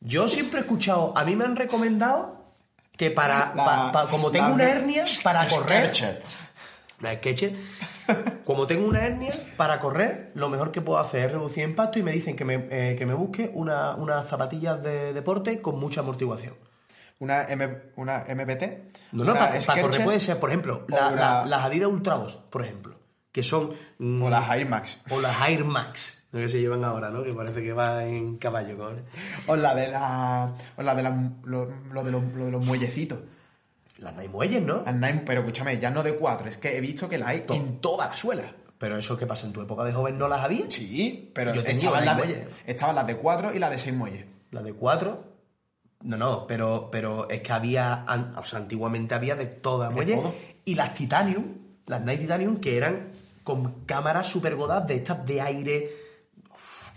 [0.00, 2.44] Yo siempre he escuchado, a mí me han recomendado
[2.96, 6.18] que para, La- pa- pa- como tengo la- una hernia, para correr, Skechers.
[7.00, 7.54] la Skechers,
[8.44, 12.02] como tengo una hernia, para correr, lo mejor que puedo hacer es reducir impacto y
[12.02, 16.00] me dicen que me, eh, que me busque una- unas zapatillas de deporte con mucha
[16.00, 16.54] amortiguación.
[17.20, 18.92] Una, M, una MPT.
[19.12, 22.94] No, para, para correr puede ser, por ejemplo, la- una- las Adidas Ultraboost, por ejemplo,
[23.32, 23.74] que son...
[24.00, 25.02] O las Air Max.
[25.10, 27.22] o las Air Max, lo que se llevan ahora, ¿no?
[27.22, 29.02] Que parece que va en caballo, con
[29.46, 30.52] O la de la.
[30.76, 31.32] O la de la.
[31.44, 33.18] Lo, lo de, los, lo de los muellecitos.
[33.98, 34.82] Las Nike Muelles, ¿no?
[34.84, 37.44] Las Nine, pero escúchame, ya no de cuatro, es que he visto que las hay
[37.48, 38.52] en toda la suela.
[38.78, 40.70] Pero eso que pasa en tu época de joven no las había.
[40.70, 43.94] Sí, pero Yo tenía estaban, las de, estaban las de cuatro y las de seis
[43.96, 44.24] muelles.
[44.52, 45.24] Las de cuatro.
[46.02, 48.06] No, no, pero, pero es que había,
[48.36, 50.20] o sea, antiguamente había de todas muelles.
[50.20, 50.32] todo.
[50.64, 51.44] Y las Titanium,
[51.86, 53.08] las Nike Titanium, que eran
[53.42, 56.07] con cámaras super godas de estas de aire.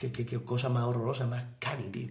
[0.02, 2.10] Qué, qué, qué cosa más horrorosa, más cani, tío.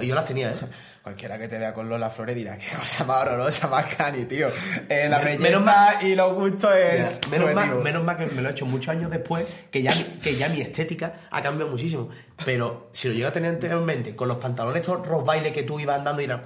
[0.00, 0.54] Y yo las tenía, ¿eh?
[1.02, 4.48] Cualquiera que te vea con Lola Flores dirá, qué cosa más horrorosa, más cani, tío.
[4.86, 7.20] Eh, la menos mal- y los gustos es.
[7.22, 9.94] Ya, menos, mal, menos mal que me lo he hecho muchos años después, que ya,
[9.94, 12.10] mi- que ya mi estética ha cambiado muchísimo.
[12.44, 15.80] Pero si lo llego a tener anteriormente, con los pantalones estos rock baile que tú
[15.80, 16.42] ibas andando y eran...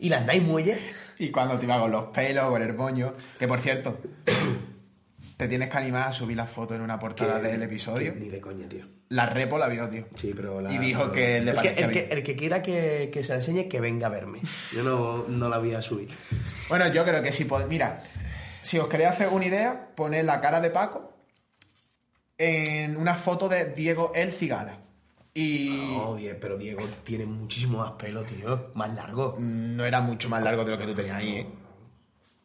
[0.00, 0.78] Y las Nike muelles,
[1.18, 3.14] Y cuando te iba con los pelos, con el moño.
[3.38, 3.98] Que por cierto,
[5.36, 8.14] te tienes que animar a subir la foto en una portada del episodio.
[8.14, 8.84] que- Ni de coña, tío.
[9.10, 10.06] La repo la vio, tío.
[10.16, 12.18] Sí, pero la- Y dijo que le parecía el que, bien.
[12.18, 14.40] el que quiera que, que se enseñe, que venga a verme.
[14.72, 16.08] Yo no, no la voy a subir.
[16.68, 18.02] Bueno, yo creo que si pod- Mira,
[18.62, 21.12] si os queréis hacer una idea, poned la cara de Paco
[22.38, 24.78] en una foto de Diego El Cigala.
[25.34, 28.70] Y No, pero Diego tiene muchísimo más pelo, tío.
[28.74, 29.36] Más largo.
[29.38, 31.46] no era mucho más largo de lo que tú tenías ahí, ¿eh?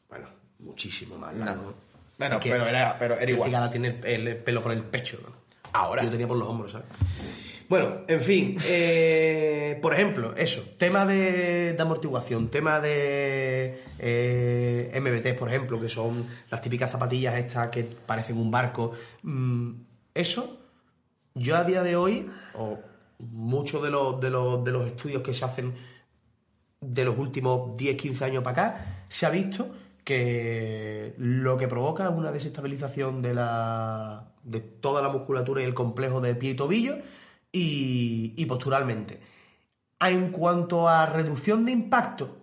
[0.10, 0.28] Bueno,
[0.60, 1.74] muchísimo más largo.
[2.28, 3.50] Bueno, que pero era, pero era igual.
[3.50, 5.18] cigala tiene el, el pelo por el pecho.
[5.24, 5.30] ¿no?
[5.74, 6.04] Ahora.
[6.04, 6.88] Yo tenía por los hombros, ¿sabes?
[7.68, 8.58] Bueno, en fin.
[8.66, 10.62] eh, por ejemplo, eso.
[10.78, 12.50] Tema de, de amortiguación.
[12.50, 18.52] Tema de eh, MBT, por ejemplo, que son las típicas zapatillas estas que parecen un
[18.52, 18.92] barco.
[19.24, 19.72] Mm,
[20.14, 20.60] eso,
[21.34, 22.78] yo a día de hoy, o
[23.20, 25.74] muchos de los, de, los, de los estudios que se hacen
[26.82, 29.70] de los últimos 10-15 años para acá, se ha visto
[30.04, 35.74] que lo que provoca es una desestabilización de, la, de toda la musculatura y el
[35.74, 36.97] complejo de pie y tobillo
[37.52, 39.20] y, y posturalmente.
[39.99, 42.38] En cuanto a reducción de impacto,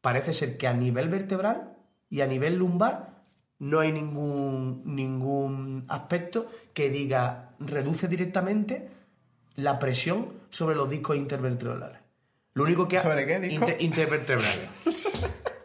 [0.00, 1.76] parece ser que a nivel vertebral
[2.10, 3.22] y a nivel lumbar
[3.58, 8.90] no hay ningún, ningún aspecto que diga reduce directamente
[9.56, 11.98] la presión sobre los discos intervertebrales.
[12.54, 13.64] Lo único que ha- ¿Sobre qué disco?
[13.64, 14.68] Inter- intervertebrales.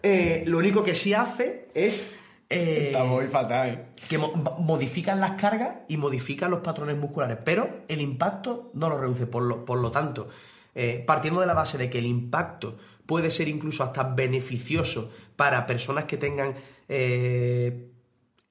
[0.04, 2.06] Eh, lo único que sí hace es
[2.50, 3.88] eh, Está muy fatal.
[4.08, 8.98] que mo- modifican las cargas y modifican los patrones musculares, pero el impacto no lo
[8.98, 9.28] reduce.
[9.28, 10.28] Por lo, por lo tanto,
[10.74, 15.66] eh, partiendo de la base de que el impacto puede ser incluso hasta beneficioso para
[15.66, 16.56] personas que tengan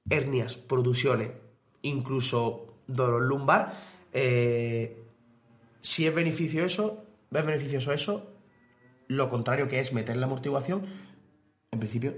[0.09, 1.31] hernias, producciones,
[1.81, 3.73] incluso dolor lumbar,
[5.81, 8.27] si es beneficioso eso, es beneficioso eso,
[9.07, 10.85] lo contrario que es meter la amortiguación,
[11.71, 12.13] en principio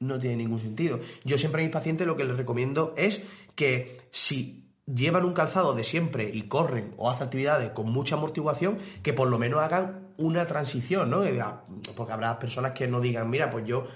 [0.00, 1.00] no tiene ningún sentido.
[1.24, 3.22] Yo siempre a mis pacientes lo que les recomiendo es
[3.54, 8.78] que si llevan un calzado de siempre y corren o hacen actividades con mucha amortiguación,
[9.02, 11.24] que por lo menos hagan una transición, ¿no?
[11.24, 11.62] Diga-
[11.96, 13.86] Porque habrá personas que no digan, mira, pues yo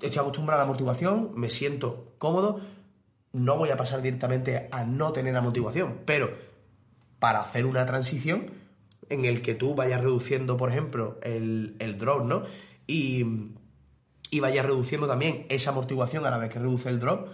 [0.00, 2.60] estoy acostumbrado a la amortiguación, me siento cómodo,
[3.32, 6.30] no voy a pasar directamente a no tener amortiguación, pero
[7.18, 8.50] para hacer una transición
[9.10, 12.42] en el que tú vayas reduciendo, por ejemplo, el, el drop, ¿no?
[12.86, 13.24] Y,
[14.32, 17.28] y vayas reduciendo también esa amortiguación a la vez que reduce el drop,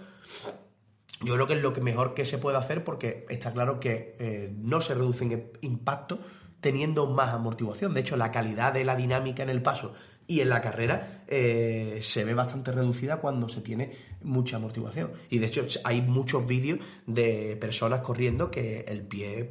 [1.21, 4.17] yo creo que es lo que mejor que se puede hacer porque está claro que
[4.19, 6.19] eh, no se reduce en impacto
[6.59, 7.93] teniendo más amortiguación.
[7.93, 9.93] De hecho, la calidad de la dinámica en el paso
[10.27, 15.13] y en la carrera eh, se ve bastante reducida cuando se tiene mucha amortiguación.
[15.29, 19.47] Y de hecho hay muchos vídeos de personas corriendo que el pie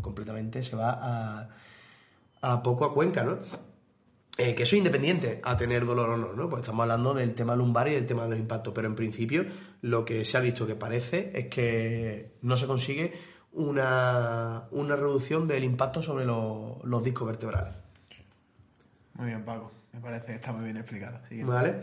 [0.00, 1.48] completamente se va a,
[2.40, 3.38] a poco a cuenca, ¿no?
[4.42, 6.48] Eh, que eso es independiente a tener dolor o no, ¿no?
[6.48, 9.44] Pues estamos hablando del tema lumbar y del tema de los impactos, pero en principio
[9.82, 13.12] lo que se ha visto que parece es que no se consigue
[13.52, 17.74] una, una reducción del impacto sobre los- los discos vertebrales.
[19.14, 19.72] Muy bien, Paco.
[19.92, 21.18] Me parece que está muy bien explicado.
[21.28, 21.52] Siguiente.
[21.52, 21.74] ¿Vale?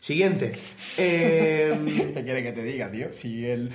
[0.00, 0.52] Siguiente.
[0.98, 3.12] Eh, ¿Qué quiere que te diga, tío?
[3.12, 3.70] Si él,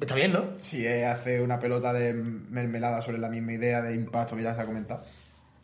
[0.00, 0.44] está bien, ¿no?
[0.58, 4.54] si él hace una pelota de mermelada sobre la misma idea de impacto que ya
[4.54, 5.02] se ha comentado.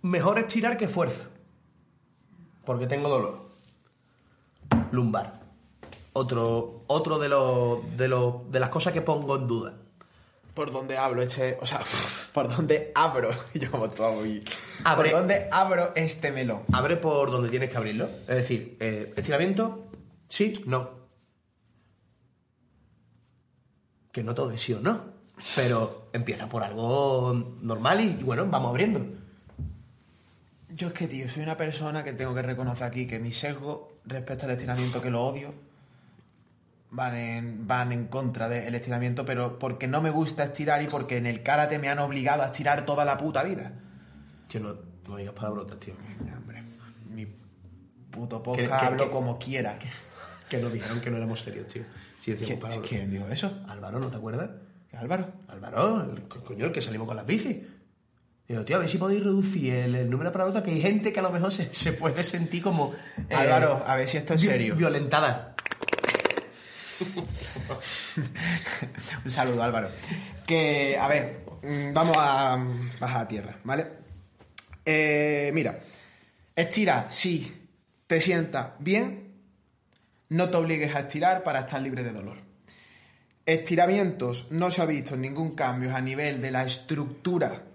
[0.02, 1.24] Mejor estirar que fuerza.
[2.70, 3.36] Porque tengo dolor.
[4.92, 5.40] Lumbar.
[6.12, 9.74] Otro, otro de, los, de, los, de las cosas que pongo en duda.
[10.54, 11.58] Por donde hablo este.
[11.60, 11.80] O sea,
[12.32, 13.32] por donde abro.
[13.54, 14.44] Yo como todo muy.
[14.84, 15.10] Abre.
[15.10, 16.62] Por donde abro este melón.
[16.70, 18.08] Abre por donde tienes que abrirlo.
[18.28, 19.88] Es decir, eh, estiramiento,
[20.28, 20.90] sí, no.
[24.12, 25.06] Que no todo es sí o no.
[25.56, 29.19] Pero empieza por algo normal y, y bueno, vamos abriendo.
[30.74, 33.98] Yo es que, tío, soy una persona que tengo que reconocer aquí que mi sesgo
[34.04, 35.52] respecto al estiramiento, que lo odio,
[36.90, 41.16] van en, van en contra del estiramiento, pero porque no me gusta estirar y porque
[41.16, 43.72] en el karate me han obligado a estirar toda la puta vida.
[44.48, 44.76] Tío, no,
[45.08, 45.94] no digas palabrotas, tío.
[46.36, 46.62] Hombre,
[47.12, 47.26] mi
[48.10, 49.78] puto podcast que- hablo que- como quiera.
[50.48, 51.82] Que nos dijeron que no éramos serios, tío.
[52.20, 53.60] Sí, decíamos ¿Quién, quién dijo eso?
[53.68, 54.50] Álvaro, ¿no te acuerdas?
[54.92, 55.28] Álvaro.
[55.48, 57.56] Álvaro, el co- coño, el que salimos con las bicis.
[58.50, 61.12] Digo, tío, a ver si podéis reducir el, el número de palabras que hay gente
[61.12, 62.92] que a lo mejor se, se puede sentir como...
[63.28, 64.74] eh, Álvaro, a ver si esto es vi- serio.
[64.74, 65.54] Violentada.
[69.24, 69.88] Un saludo, Álvaro.
[70.44, 72.58] Que, a ver, mm, vamos a
[72.98, 73.86] bajar a tierra, ¿vale?
[74.84, 75.78] Eh, mira,
[76.56, 77.68] estira si
[78.08, 79.32] te sientas bien,
[80.30, 82.38] no te obligues a estirar para estar libre de dolor.
[83.46, 87.66] Estiramientos, no se ha visto ningún cambio a nivel de la estructura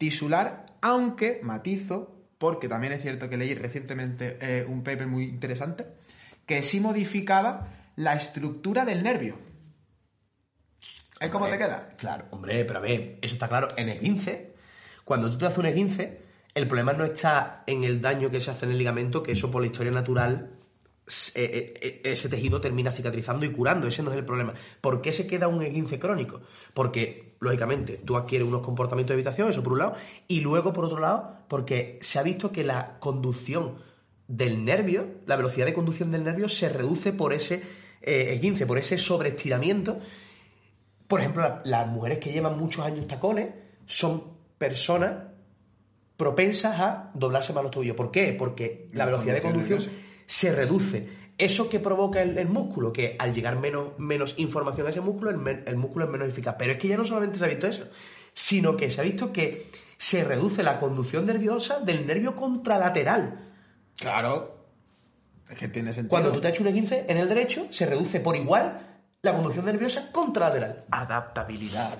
[0.00, 5.88] tisular, aunque matizo, porque también es cierto que leí recientemente eh, un paper muy interesante,
[6.46, 9.36] que sí modificaba la estructura del nervio.
[11.20, 11.90] ¿Es cómo te queda?
[11.98, 13.68] Claro, hombre, pero a ver, eso está claro.
[13.76, 14.54] En el 15,
[15.04, 16.22] cuando tú te haces un 15,
[16.54, 19.50] el problema no está en el daño que se hace en el ligamento, que eso
[19.50, 20.59] por la historia natural,
[22.04, 23.86] ese tejido termina cicatrizando y curando.
[23.88, 24.54] Ese no es el problema.
[24.80, 26.40] ¿Por qué se queda un 15 crónico?
[26.74, 29.94] Porque, lógicamente, tú adquieres unos comportamientos de evitación, eso por un lado,
[30.28, 33.76] y luego, por otro lado, porque se ha visto que la conducción
[34.28, 37.62] del nervio, la velocidad de conducción del nervio se reduce por ese
[38.02, 39.98] eh, 15, por ese sobreestiramiento
[41.08, 43.48] por ejemplo, la- las mujeres que llevan muchos años tacones
[43.84, 44.22] son
[44.58, 45.14] personas
[46.16, 47.96] propensas a doblarse más los tobillos.
[47.96, 48.32] ¿Por qué?
[48.38, 51.08] Porque la, La velocidad de conducción conducción se reduce.
[51.38, 55.30] Eso que provoca el, el músculo, que al llegar menos, menos información a ese músculo,
[55.30, 56.54] el, men- el músculo es menos eficaz.
[56.58, 57.84] Pero es que ya no solamente se ha visto eso,
[58.34, 59.66] sino que se ha visto que
[59.98, 63.40] se reduce la conducción nerviosa del nervio contralateral.
[63.96, 64.58] Claro.
[65.48, 66.10] Es que tiene sentido.
[66.10, 69.32] Cuando tú te has hecho un 15 en el derecho, se reduce por igual la
[69.34, 70.84] conducción nerviosa contralateral.
[70.90, 71.98] Adaptabilidad.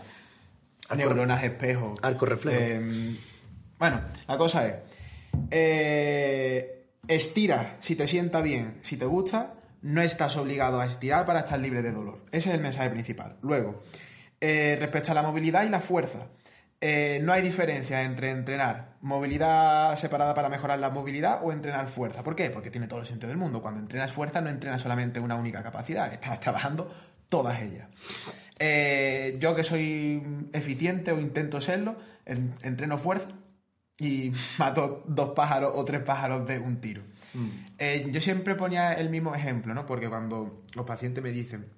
[0.97, 1.95] Neuronas espejo.
[2.03, 2.59] Arco reflejo.
[2.61, 3.17] Eh,
[3.79, 4.75] bueno, la cosa es.
[5.51, 9.55] eh, estira si te sienta bien, si te gusta.
[9.83, 12.27] No estás obligado a estirar para estar libre de dolor.
[12.33, 13.37] Ese es el mensaje principal.
[13.41, 13.83] Luego,
[14.41, 16.27] eh, respecto a la movilidad y la fuerza.
[16.83, 22.23] eh, no hay diferencia entre entrenar movilidad separada para mejorar la movilidad o entrenar fuerza.
[22.23, 22.49] ¿Por qué?
[22.51, 23.61] Porque tiene todo el sentido del mundo.
[23.61, 26.91] Cuando entrenas fuerza no entrenas solamente una única capacidad, estás trabajando
[27.29, 27.89] todas ellas.
[28.59, 30.23] Eh, yo que soy
[30.53, 31.97] eficiente o intento serlo,
[32.27, 33.29] en- entreno fuerza
[34.01, 37.03] y mato dos pájaros o tres pájaros de un tiro.
[37.79, 39.87] Eh, yo siempre ponía el mismo ejemplo, ¿no?
[39.87, 41.71] Porque cuando los pacientes me dicen,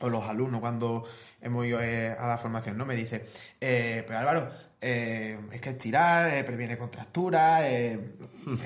[0.00, 1.04] o los alumnos cuando
[1.40, 2.84] hemos ido eh, a la formación, ¿no?
[2.84, 3.26] Me dice,
[3.60, 4.50] eh, pues Álvaro,
[4.80, 8.16] eh, es que estirar eh, previene contracturas, eh,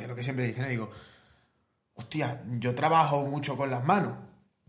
[0.09, 0.91] lo que siempre dicen, digo,
[1.95, 4.15] hostia, yo trabajo mucho con las manos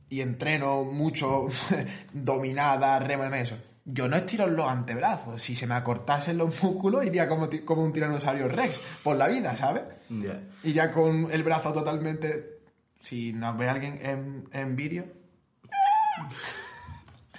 [0.09, 1.47] y entreno mucho
[2.13, 3.57] dominada, remo de eso.
[3.89, 5.41] Yo no estiro los antebrazos.
[5.41, 9.55] Si se me acortasen los músculos, iría como, como un tiranosaurio rex por la vida,
[9.55, 9.83] ¿sabes?
[10.09, 10.41] Ya.
[10.63, 12.57] Iría con el brazo totalmente...
[12.99, 15.05] Si nos ve alguien en, en vídeo...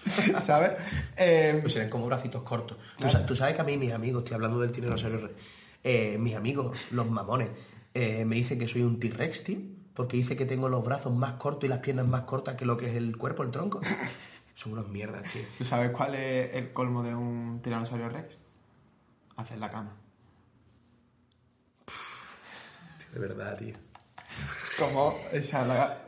[0.40, 0.72] ¿Sabes?
[1.18, 2.78] Eh, Pues serían como bracitos cortos.
[3.26, 5.34] Tú sabes que a mí mis amigos, estoy hablando del tiranosaurio rex,
[5.84, 7.51] eh, mis amigos, los mamones,
[7.92, 9.59] eh, me dicen que soy un T-Rex, tío,
[9.92, 12.78] porque dice que tengo los brazos más cortos y las piernas más cortas que lo
[12.78, 13.80] que es el cuerpo, el tronco.
[14.59, 15.42] Son unas mierdas, tío.
[15.56, 18.36] ¿Tú sabes cuál es el colmo de un tiranosaurio rex?
[19.36, 19.94] Hacer la cama.
[23.12, 23.76] De verdad, tío.
[24.76, 26.04] Como esa la,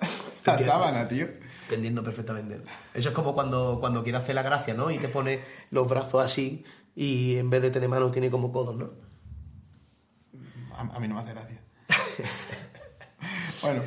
[0.59, 1.28] sábana, tío.
[1.68, 2.61] Te entiendo perfectamente.
[2.92, 4.90] Eso es como cuando, cuando quieres hacer la gracia, ¿no?
[4.90, 6.64] Y te pone los brazos así
[6.96, 8.90] y en vez de tener manos tiene como codos, ¿no?
[10.74, 11.62] A, a mí no me hace gracia.
[13.62, 13.82] bueno,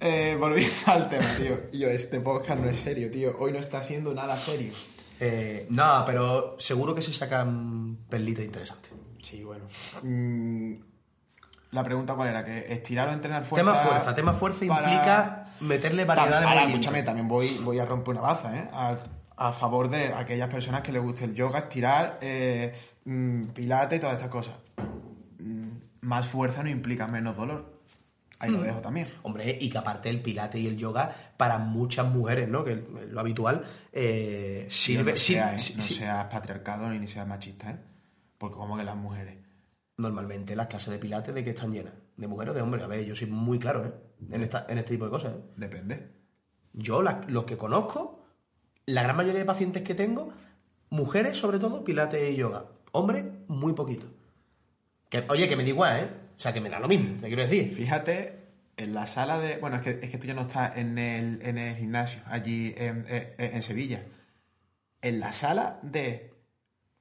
[0.00, 1.58] eh, volviendo al tema, tío.
[1.72, 3.36] Yo, este podcast no es serio, tío.
[3.38, 4.72] Hoy no está siendo nada serio.
[5.20, 8.92] Eh, no, pero seguro que se sacan perlitas interesantes.
[9.22, 9.64] Sí, bueno.
[10.02, 10.74] Mm,
[11.72, 13.64] la pregunta cuál era, que estirar o entrenar fuerza.
[13.72, 17.78] Tema fuerza, tema fuerza para- implica meterle variedad También- de ahora, escúchame, también voy, voy
[17.80, 18.68] a romper una baza, ¿eh?
[18.72, 18.96] A,
[19.36, 22.74] a favor de aquellas personas que les guste el yoga, estirar, eh,
[23.04, 24.54] mm, pilate y todas estas cosas.
[25.40, 25.68] Mm,
[26.02, 27.77] más fuerza no implica menos dolor.
[28.40, 28.54] Ahí Mm.
[28.54, 29.08] lo dejo también.
[29.22, 32.62] Hombre, y que aparte el pilate y el yoga, para muchas mujeres, ¿no?
[32.64, 32.76] Que
[33.10, 35.12] lo habitual, eh, sirve...
[35.12, 35.58] no, sí- sea, ¿eh?
[35.58, 35.94] sí- no sí.
[35.94, 37.78] seas patriarcado ni seas machista, ¿eh?
[38.38, 39.36] Porque como que las mujeres.
[39.96, 42.84] Normalmente las clases de pilates de qué están llenas, de mujeres o de hombres.
[42.84, 43.92] A ver, yo soy muy claro, ¿eh?
[44.30, 45.40] En, esta, en este tipo de cosas, ¿eh?
[45.56, 46.08] Depende.
[46.72, 48.24] Yo, la- los que conozco,
[48.86, 50.32] la gran mayoría de pacientes que tengo,
[50.90, 52.66] mujeres sobre todo, pilates y yoga.
[52.92, 54.06] Hombres, muy poquito.
[55.08, 56.08] Que, oye, que me da igual, ¿eh?
[56.38, 57.70] O sea, que me da lo mismo, te quiero decir.
[57.74, 58.38] Fíjate,
[58.76, 59.56] en la sala de.
[59.58, 62.72] Bueno, es que, es que tú ya no estás en el, en el gimnasio, allí
[62.76, 64.04] en, en- en Sevilla.
[65.02, 66.32] En la sala de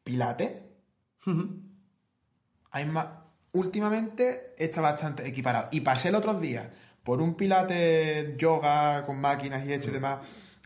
[0.04, 0.52] Pilates,
[2.72, 3.08] hay más.
[3.54, 5.70] Últimamente está bastante equiparado.
[5.72, 6.72] Y pasé el otro día
[7.04, 10.20] por un Pilates yoga con máquinas y hecho y demás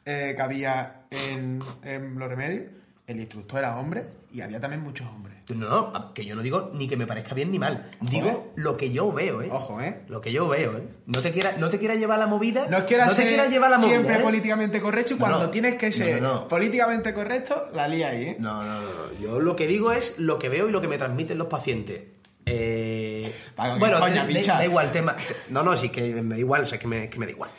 [0.06, 2.66] eh, que había en, en Los Remedios.
[3.12, 5.38] El instructor era hombre y había también muchos hombres.
[5.50, 7.90] No, no, que yo no digo ni que me parezca bien ni mal.
[8.00, 9.50] Digo lo que yo veo, ¿eh?
[9.52, 10.02] Ojo, ¿eh?
[10.08, 10.84] Lo que yo veo, ¿eh?
[11.08, 12.68] No te quieras no te quiera llevar la movida.
[12.70, 13.92] No quieras no te ser quieras llevar la movida.
[13.96, 14.20] siempre ¿eh?
[14.20, 15.50] políticamente correcto y No, cuando no.
[15.50, 18.38] tienes que ser políticamente correcto, la lía ahí, ¿eh?
[18.40, 18.88] No, no, no.
[19.20, 22.02] Yo lo que digo es lo que veo y lo que me transmiten los pacientes.
[22.46, 25.16] Eh, ¿qué bueno, da igual el tema.
[25.50, 27.52] No, no, sí que me da igual, o sea, que me, que me da igual.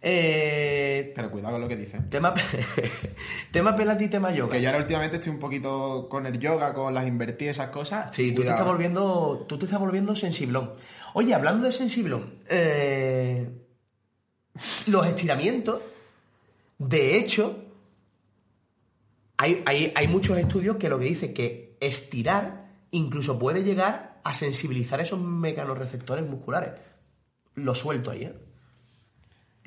[0.00, 2.08] Eh, Pero cuidado con lo que dicen.
[2.08, 2.32] tema,
[3.52, 4.52] tema pelati y tema yoga.
[4.52, 8.14] Que yo ahora últimamente estoy un poquito con el yoga, con las invertidas, esas cosas.
[8.14, 10.74] Sí, tú te, estás volviendo, tú te estás volviendo sensiblón.
[11.14, 13.48] Oye, hablando de sensiblón, eh,
[14.86, 15.80] los estiramientos,
[16.78, 17.64] de hecho,
[19.36, 24.34] hay, hay- hay muchos estudios que lo que dicen que estirar incluso puede llegar a
[24.34, 26.72] sensibilizar esos mecanorreceptores musculares.
[27.54, 28.34] Lo suelto ahí, ¿eh?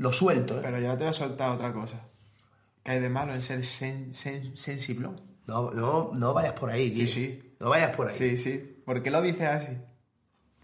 [0.02, 0.62] Lo suelto, ¿eh?
[0.64, 2.08] Pero ya te voy a soltar otra cosa.
[2.84, 5.22] ¿Qué hay de malo en ser sen- sen- sensiblón?
[5.45, 7.06] No, no, no vayas por ahí, tío.
[7.06, 7.56] Sí, sí.
[7.60, 8.16] No vayas por ahí.
[8.18, 8.82] Sí, sí.
[8.84, 9.78] ¿Por qué lo dices así?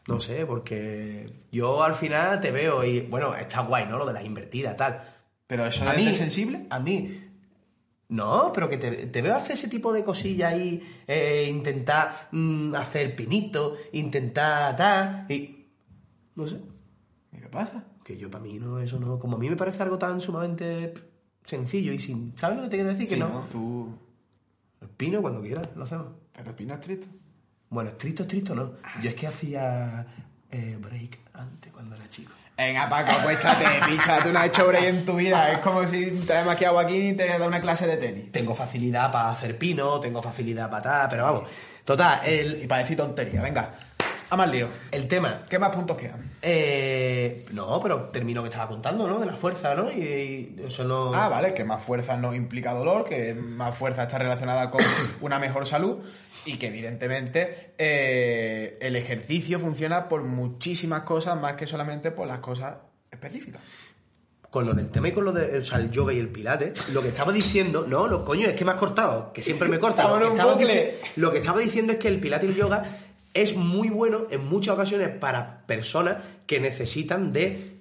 [0.07, 3.99] No sé, porque yo al final te veo y, bueno, está guay, ¿no?
[3.99, 5.03] Lo de las invertidas, tal.
[5.45, 6.65] ¿Pero eso A es mí, sensible?
[6.71, 7.23] A mí.
[8.09, 12.73] No, pero que te, te veo hacer ese tipo de cosillas ahí, eh, intentar mm,
[12.73, 15.67] hacer pinito, intentar tal, y.
[16.35, 16.57] No sé.
[17.33, 17.83] ¿Y qué pasa?
[18.07, 19.19] Que yo para mí no, eso no.
[19.19, 20.93] Como a mí me parece algo tan sumamente
[21.43, 22.37] sencillo y sin.
[22.37, 23.05] ¿Sabes lo que te quiero decir?
[23.05, 23.45] Que Sí, no.
[23.51, 23.93] Tú...
[24.79, 26.07] El pino cuando quieras, lo hacemos.
[26.31, 27.09] Pero Pino es triste.
[27.69, 28.75] Bueno, estricto, estricto no.
[29.01, 30.07] Yo es que hacía
[30.49, 32.31] eh, break antes cuando era chico.
[32.55, 34.23] Venga, Paco, acuéstate, picha.
[34.23, 35.51] Tú no has hecho break en tu vida.
[35.51, 38.31] Es como si traemos aquí a Joaquín y te da una clase de tenis.
[38.31, 41.49] Tengo facilidad para hacer pino, tengo facilidad para tal, pero vamos.
[41.83, 43.73] Total, el, Y para decir tontería, venga.
[44.29, 44.67] A más lío.
[44.91, 45.39] el tema.
[45.49, 46.31] ¿Qué más puntos quedan?
[46.41, 49.19] Eh, no, pero termino que estaba contando, ¿no?
[49.19, 49.89] De la fuerza, ¿no?
[49.89, 51.13] Y, y eso no.
[51.13, 54.81] Ah, vale, que más fuerza no implica dolor, que más fuerza está relacionada con
[55.21, 55.99] una mejor salud
[56.45, 62.39] y que evidentemente eh, el ejercicio funciona por muchísimas cosas más que solamente por las
[62.39, 62.75] cosas
[63.11, 63.61] específicas.
[64.49, 66.73] Con lo del tema y con lo del o sea, el yoga y el pilate,
[66.93, 69.77] lo que estaba diciendo, no, no, coño, es que me has cortado, que siempre me
[69.77, 70.07] corta.
[70.07, 70.57] Lo que, estaba
[71.17, 72.83] lo que estaba diciendo es que el pilate y el yoga
[73.41, 77.77] es muy bueno en muchas ocasiones para personas que necesitan de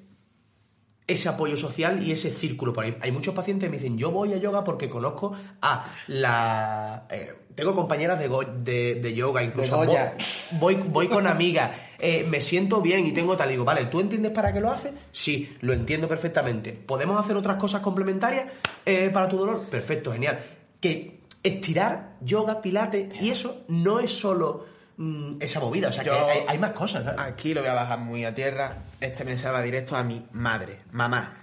[1.06, 2.72] ese apoyo social y ese círculo.
[2.72, 5.32] Por ahí hay muchos pacientes que me dicen, yo voy a yoga porque conozco
[5.62, 7.06] a la...
[7.10, 10.14] eh, tengo compañeras de, go- de, de yoga, incluso De Goya.
[10.58, 13.48] voy, voy, voy con amigas, eh, me siento bien y tengo tal.
[13.48, 14.92] Digo, vale, ¿tú entiendes para qué lo haces?
[15.12, 16.72] Sí, lo entiendo perfectamente.
[16.72, 18.46] ¿Podemos hacer otras cosas complementarias
[18.84, 19.62] eh, para tu dolor?
[19.70, 20.38] Perfecto, genial.
[20.80, 26.12] Que estirar, yoga, pilates y eso no es solo mm, esa movida, o sea, Yo-
[26.26, 27.04] que hay, hay más cosas.
[27.04, 27.20] ¿sabes?
[27.20, 28.78] Aquí lo voy a bajar muy a tierra.
[29.00, 31.36] Este mensaje va directo a mi madre, mamá.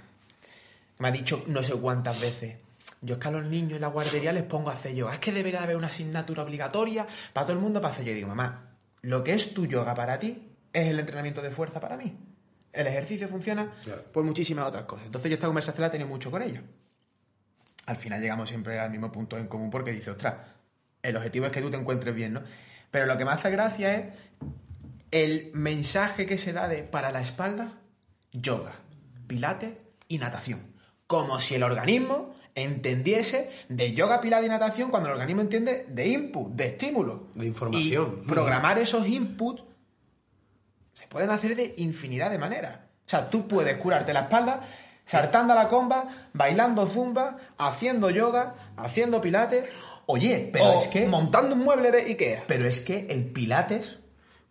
[0.99, 2.55] Me ha dicho no sé cuántas veces.
[3.01, 5.13] Yo es que a los niños en la guardería les pongo a hacer yoga.
[5.13, 8.11] Es que debería haber una asignatura obligatoria para todo el mundo para hacer yoga.
[8.13, 8.69] Y digo, mamá,
[9.01, 12.15] lo que es tu yoga para ti es el entrenamiento de fuerza para mí.
[12.71, 14.03] El ejercicio funciona Claro.
[14.11, 15.05] por muchísimas otras cosas.
[15.05, 16.61] Entonces yo esta conversación la he tenido mucho con ella.
[17.85, 20.35] Al final llegamos siempre al mismo punto en común porque dice, ostras,
[21.01, 22.41] el objetivo es que tú te encuentres bien, ¿no?
[22.93, 24.05] Pero lo que me hace gracia es
[25.09, 27.79] el mensaje que se da de para la espalda,
[28.31, 28.75] yoga,
[29.25, 29.71] pilates
[30.07, 30.59] y natación.
[31.07, 36.07] Como si el organismo entendiese de yoga, pilates y natación cuando el organismo entiende de
[36.07, 37.29] input, de estímulo.
[37.33, 38.19] De información.
[38.25, 39.63] Y programar esos inputs
[40.93, 42.75] se pueden hacer de infinidad de maneras.
[43.07, 44.61] O sea, tú puedes curarte la espalda
[45.03, 49.67] saltando a la comba, bailando zumba, haciendo yoga, haciendo pilates.
[50.05, 51.07] Oye, pero o es que.
[51.07, 52.45] montando un mueble de Ikea.
[52.47, 53.99] Pero es que el Pilates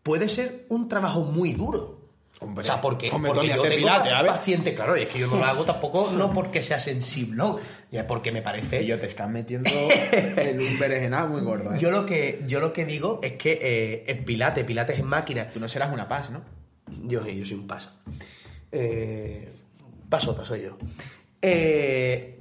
[0.02, 2.00] puede ser un trabajo muy duro.
[2.40, 4.26] Hombre, o sea, porque, porque yo tengo a ver.
[4.26, 7.60] paciente, claro, y es que yo no lo hago tampoco no porque sea sensible, no,
[7.92, 8.84] ya porque me parece...
[8.84, 9.70] yo te estás metiendo
[10.12, 11.72] en un berenjenal muy gordo.
[11.72, 11.78] ¿eh?
[11.78, 15.50] Yo lo que, yo lo que digo es que eh, el Pilates, Pilates en máquina,
[15.50, 16.42] Tú no serás una paz, ¿no?
[17.04, 17.90] yo, yo soy un paso.
[18.72, 19.48] Eh,
[20.08, 20.78] pasota soy yo.
[21.40, 22.38] Eh,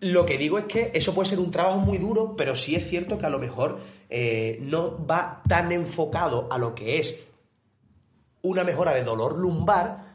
[0.00, 2.86] lo que digo es que eso puede ser un trabajo muy duro, pero sí es
[2.88, 7.16] cierto que a lo mejor eh, no va tan enfocado a lo que es
[8.42, 10.06] una mejora de dolor lumbar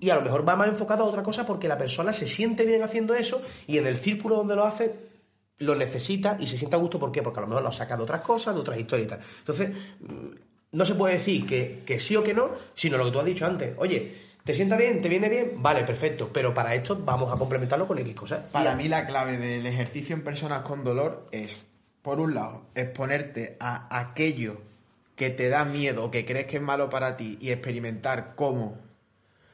[0.00, 2.66] y a lo mejor va más enfocado a otra cosa porque la persona se siente
[2.66, 5.06] bien haciendo eso y en el círculo donde lo hace
[5.58, 6.98] lo necesita y se siente a gusto.
[6.98, 7.22] ¿Por qué?
[7.22, 9.20] Porque a lo mejor lo saca de otras cosas, de otras historias y tal.
[9.38, 10.28] Entonces, mm,
[10.72, 13.24] no se puede decir que, que sí o que no, sino lo que tú has
[13.24, 13.74] dicho antes.
[13.78, 14.12] Oye,
[14.46, 15.02] ¿te sienta bien?
[15.02, 15.54] ¿Te viene bien?
[15.56, 16.30] Vale, perfecto.
[16.32, 18.44] Pero para esto vamos a complementarlo con X cosas.
[18.52, 21.66] Para mí la clave del ejercicio en personas con dolor es,
[22.00, 24.62] por un lado, exponerte a aquello
[25.16, 28.78] que te da miedo que crees que es malo para ti y experimentar cómo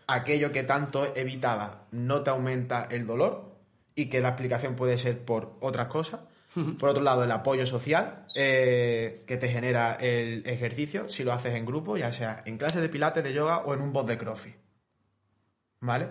[0.07, 3.51] aquello que tanto evitaba no te aumenta el dolor
[3.95, 6.20] y que la explicación puede ser por otras cosas.
[6.78, 11.55] Por otro lado, el apoyo social eh, que te genera el ejercicio si lo haces
[11.55, 14.18] en grupo, ya sea en clases de pilates, de yoga o en un bot de
[14.18, 14.62] crossfit.
[15.83, 16.09] ¿Vale?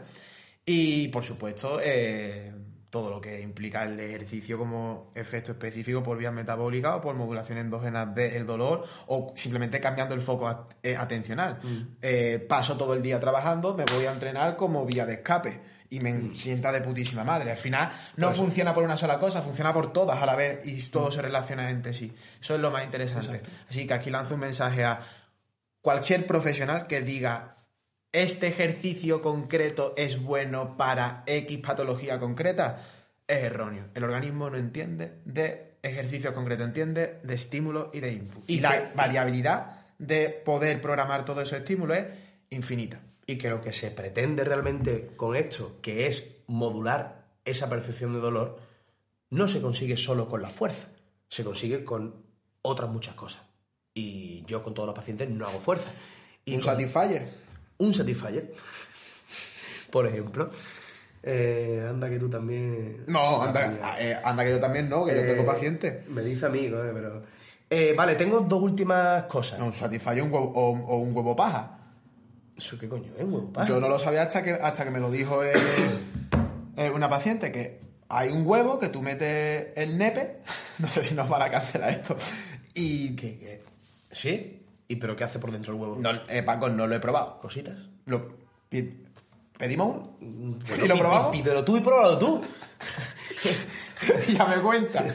[0.65, 2.53] Y por supuesto, eh,
[2.91, 7.57] todo lo que implica el ejercicio como efecto específico por vía metabólica o por modulación
[7.57, 11.59] endógena del dolor o simplemente cambiando el foco at- eh, atencional.
[12.01, 15.99] Eh, paso todo el día trabajando, me voy a entrenar como vía de escape y
[16.01, 17.51] me sienta de putísima madre.
[17.51, 20.83] Al final no funciona por una sola cosa, funciona por todas a la vez y
[20.83, 22.13] todo se relaciona entre sí.
[22.41, 23.41] Eso es lo más interesante.
[23.69, 24.99] Así que aquí lanzo un mensaje a
[25.81, 27.57] cualquier profesional que diga
[28.11, 32.85] este ejercicio concreto es bueno para X patología concreta,
[33.27, 33.85] es erróneo.
[33.93, 38.43] El organismo no entiende de ejercicio concreto, entiende de estímulo y de input.
[38.47, 42.05] Y, Y la que- variabilidad de poder programar todos esos estímulos es
[42.49, 42.99] infinita.
[43.25, 48.19] Y que lo que se pretende realmente con esto, que es modular esa percepción de
[48.19, 48.59] dolor,
[49.29, 50.87] no se consigue solo con la fuerza,
[51.29, 52.15] se consigue con
[52.61, 53.41] otras muchas cosas.
[53.93, 55.91] Y yo con todos los pacientes no hago fuerza.
[56.43, 57.29] Y un con- satisfier.
[57.81, 58.53] Un Satisfyer,
[59.89, 60.49] por ejemplo.
[61.23, 63.03] Eh, anda que tú también...
[63.07, 66.03] No, anda, eh, anda que yo también no, que yo tengo Eh, paciente.
[66.09, 67.21] Me dice amigo, eh, pero...
[67.69, 69.59] Eh, vale, tengo dos últimas cosas.
[69.59, 71.77] No, un satisfier un huevo- o, o un huevo paja.
[72.57, 73.67] ¿Eso qué coño es, huevo paja?
[73.67, 75.53] Yo no lo sabía hasta que, hasta que me lo dijo eh,
[76.77, 77.79] eh, una paciente, que
[78.09, 80.39] hay un huevo que tú metes el nepe,
[80.79, 82.17] no sé si nos van a cancelar esto,
[82.73, 83.63] y ¿Qué, qué?
[84.11, 84.60] ¿Sí?
[84.91, 85.95] ¿Y pero qué hace por dentro el huevo?
[85.97, 87.39] No, eh, Paco, no lo he probado.
[87.39, 87.77] ¿Cositas?
[88.07, 88.27] Lo,
[89.57, 90.17] ¿Pedimos uno?
[90.19, 91.31] Bueno, ¿Y lo probamos?
[91.31, 92.41] Pídelo tú y pruébalo tú.
[94.27, 95.05] ya me cuenta.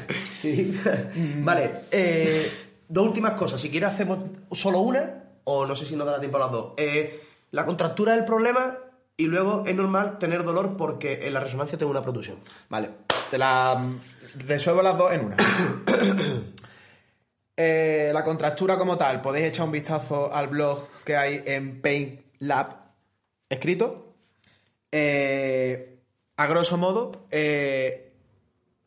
[1.41, 2.51] vale, eh,
[2.89, 3.61] dos últimas cosas.
[3.61, 4.21] Si quieres hacemos
[4.53, 6.73] solo una, o no sé si nos dará tiempo a las dos.
[6.79, 8.79] Eh, la contractura es el problema
[9.15, 12.39] y luego es normal tener dolor porque en la resonancia tengo una protrusión.
[12.71, 12.93] Vale,
[13.31, 15.37] te la mm, resuelvo las dos en una.
[17.57, 22.23] Eh, la contractura como tal, podéis echar un vistazo al blog que hay en Pain
[22.41, 22.77] Lab
[23.49, 24.15] escrito.
[24.93, 26.01] Eh,
[26.37, 28.13] a grosso modo, eh,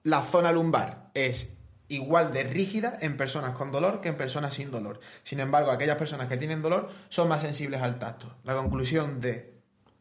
[0.04, 1.50] la zona lumbar es
[1.88, 5.00] igual de rígida en personas con dolor que en personas sin dolor.
[5.24, 8.36] Sin embargo, aquellas personas que tienen dolor son más sensibles al tacto.
[8.44, 9.56] La conclusión de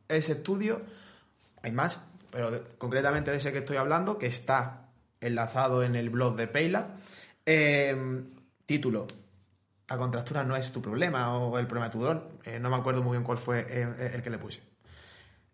[0.09, 0.83] ese estudio,
[1.63, 2.01] hay más,
[2.31, 4.91] pero concretamente de ese que estoy hablando, que está
[5.23, 6.97] enlazado en el blog de Peila,
[7.47, 7.97] eh,
[8.69, 9.07] título,
[9.89, 12.77] la contractura no es tu problema o el problema de tu dolor, Eh, no me
[12.77, 14.61] acuerdo muy bien cuál fue eh, el que le puse.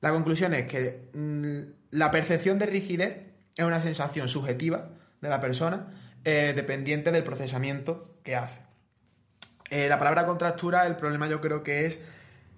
[0.00, 3.12] La conclusión es que mm, la percepción de rigidez
[3.56, 4.90] es una sensación subjetiva
[5.20, 5.86] de la persona
[6.24, 8.60] eh, dependiente del procesamiento que hace.
[9.70, 11.98] Eh, la palabra contractura, el problema yo creo que es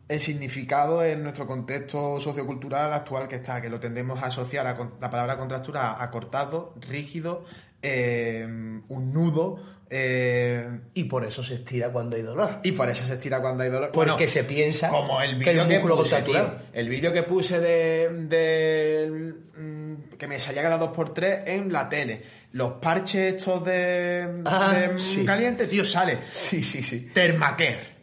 [0.09, 4.77] el significado en nuestro contexto sociocultural actual que está, que lo tendemos a asociar a
[5.01, 7.45] la palabra contractura a cortado, rígido,
[7.83, 8.45] eh,
[8.89, 9.61] un nudo,
[9.91, 12.61] eh, Y por eso se estira cuando hay dolor.
[12.63, 13.91] y por eso se estira cuando hay dolor.
[13.93, 16.55] Porque Bueno, se piensa como el que que, puse, tío.
[16.73, 21.73] El vídeo que puse de, de, mm, que me salía cada dos por tres en
[21.73, 22.23] la tele.
[22.53, 25.25] Los parches estos de, Ah, de sí.
[25.25, 26.21] caliente, tío, sale.
[26.31, 27.11] Sí, sí, sí.
[27.13, 27.95] Termacare.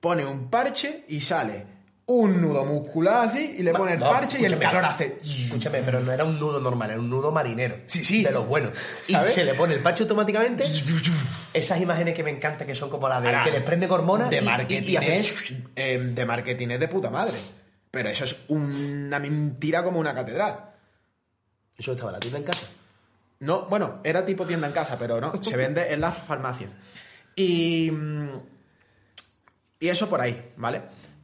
[0.00, 1.79] Pone un parche y sale
[2.12, 4.72] un nudo muscular así y le pone el No, parche y el escúchame.
[4.74, 5.16] calor hace.
[5.16, 7.76] Escúchame, pero no era un nudo normal, era un nudo marinero.
[7.86, 8.22] Sí, sí.
[8.24, 8.72] De los buenos.
[9.08, 10.64] Y se le pone el parche automáticamente.
[11.52, 14.28] Esas imágenes que me encantan, que son como las de Ahora, que desprende hormonas.
[14.30, 15.52] De y- y- marketing y hace- es.
[15.76, 17.34] eh, de marketing es de puta madre.
[17.90, 20.70] Pero eso es una mentira como una catedral.
[21.78, 22.66] Eso estaba en la tienda en casa.
[23.40, 26.70] No, bueno, era tipo tienda en casa, pero no, se vende en las farmacias.
[27.34, 27.90] Y.
[27.90, 28.28] mm,
[29.82, 30.82] Y eso por ahí, ¿vale?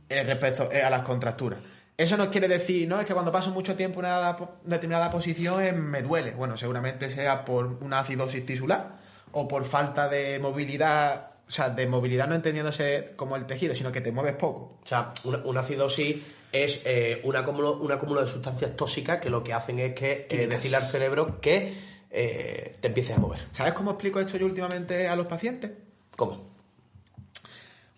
[0.09, 1.59] Eh, respecto eh, a las contracturas.
[1.97, 5.65] Eso no quiere decir, no, es que cuando paso mucho tiempo en una determinada posición
[5.65, 6.33] eh, me duele.
[6.33, 8.99] Bueno, seguramente sea por una acidosis tisular
[9.33, 13.91] o por falta de movilidad, o sea, de movilidad no entendiéndose como el tejido, sino
[13.91, 14.79] que te mueves poco.
[14.83, 16.17] O sea, una, una acidosis
[16.53, 20.27] es eh, un, acúmulo, un acúmulo de sustancias tóxicas que lo que hacen es que
[20.31, 21.75] eh, decirle al cerebro que
[22.11, 23.41] eh, te empieces a mover.
[23.53, 25.73] ¿Sabes cómo explico esto yo últimamente a los pacientes?
[26.17, 26.55] ¿Cómo?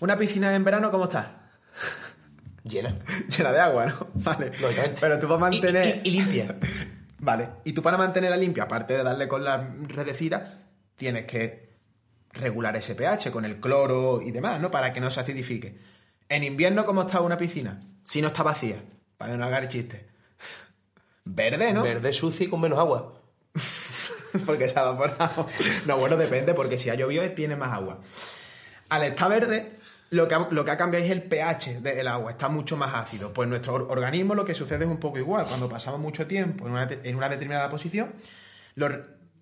[0.01, 1.48] Una piscina en verano, ¿cómo está?
[2.69, 2.99] Llena.
[3.37, 4.09] Llena de agua, ¿no?
[4.15, 4.51] Vale.
[4.61, 4.97] Lógicamente.
[5.01, 6.01] Pero tú para mantener.
[6.05, 6.57] Y- y- y limpia.
[7.19, 7.49] vale.
[7.65, 9.57] Y tú para mantenerla limpia, aparte de darle con la
[9.89, 10.61] redecida,
[10.97, 11.69] tienes que
[12.33, 14.71] regular ese pH con el cloro y demás, ¿no?
[14.71, 15.79] Para que no se acidifique.
[16.29, 17.81] En invierno, ¿cómo está una piscina?
[18.05, 18.83] Si no está vacía.
[19.17, 20.03] Para no hacer chistes.
[21.25, 21.83] Verde, ¿no?
[21.83, 23.15] Verde, sucio y con menos agua.
[24.47, 25.47] porque se ha evaporado.
[25.87, 28.01] No, bueno, depende, porque si ha llovido tiene más agua.
[28.91, 29.78] Al estar verde,
[30.11, 32.95] lo que, ha, lo que ha cambiado es el pH del agua, está mucho más
[32.95, 33.33] ácido.
[33.33, 35.47] Pues nuestro or- organismo lo que sucede es un poco igual.
[35.47, 38.13] Cuando pasamos mucho tiempo en una, en una determinada posición,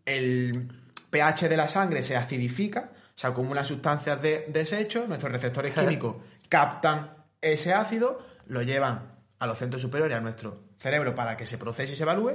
[0.05, 0.69] el
[1.11, 6.17] pH de la sangre se acidifica, se acumulan sustancias de desecho, nuestros receptores químicos
[6.49, 11.59] captan ese ácido, lo llevan a los centros superiores, a nuestro cerebro, para que se
[11.59, 12.33] procese y se evalúe,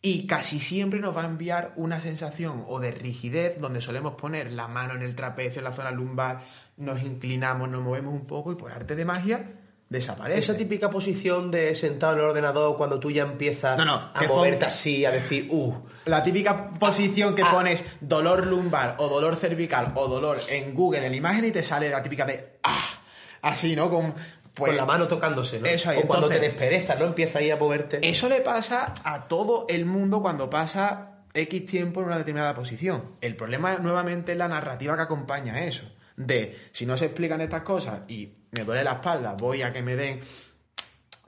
[0.00, 4.52] y casi siempre nos va a enviar una sensación o de rigidez donde solemos poner
[4.52, 6.40] la mano en el trapecio, en la zona lumbar,
[6.78, 9.52] nos inclinamos, nos movemos un poco y por arte de magia
[9.88, 10.38] desaparece.
[10.40, 14.22] Esa típica posición de sentado en el ordenador cuando tú ya empiezas No, no, a
[14.28, 15.74] moverte pon- así, a decir, uh,
[16.06, 17.50] La típica posición que Ah.
[17.50, 21.62] pones dolor lumbar o dolor cervical o dolor en Google en la imagen y te
[21.62, 23.00] sale la típica de ah,
[23.42, 23.88] así, ¿no?
[23.90, 24.12] Con,
[24.54, 25.66] pues, con la mano tocándose, ¿no?
[25.66, 27.06] Eso ahí, o cuando te desperezas, ¿no?
[27.06, 27.98] Empieza ahí a moverte.
[28.06, 33.02] Eso le pasa a todo el mundo cuando pasa X tiempo en una determinada posición.
[33.20, 35.86] El problema nuevamente es la narrativa que acompaña a eso.
[36.18, 39.82] De si no se explican estas cosas y me duele la espalda, voy a que
[39.82, 40.20] me den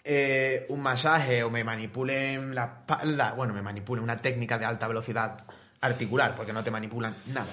[0.02, 4.88] eh, un masaje o me manipulen la espalda, bueno, me manipulen una técnica de alta
[4.88, 5.36] velocidad
[5.80, 7.50] articular, porque no te manipulan nada.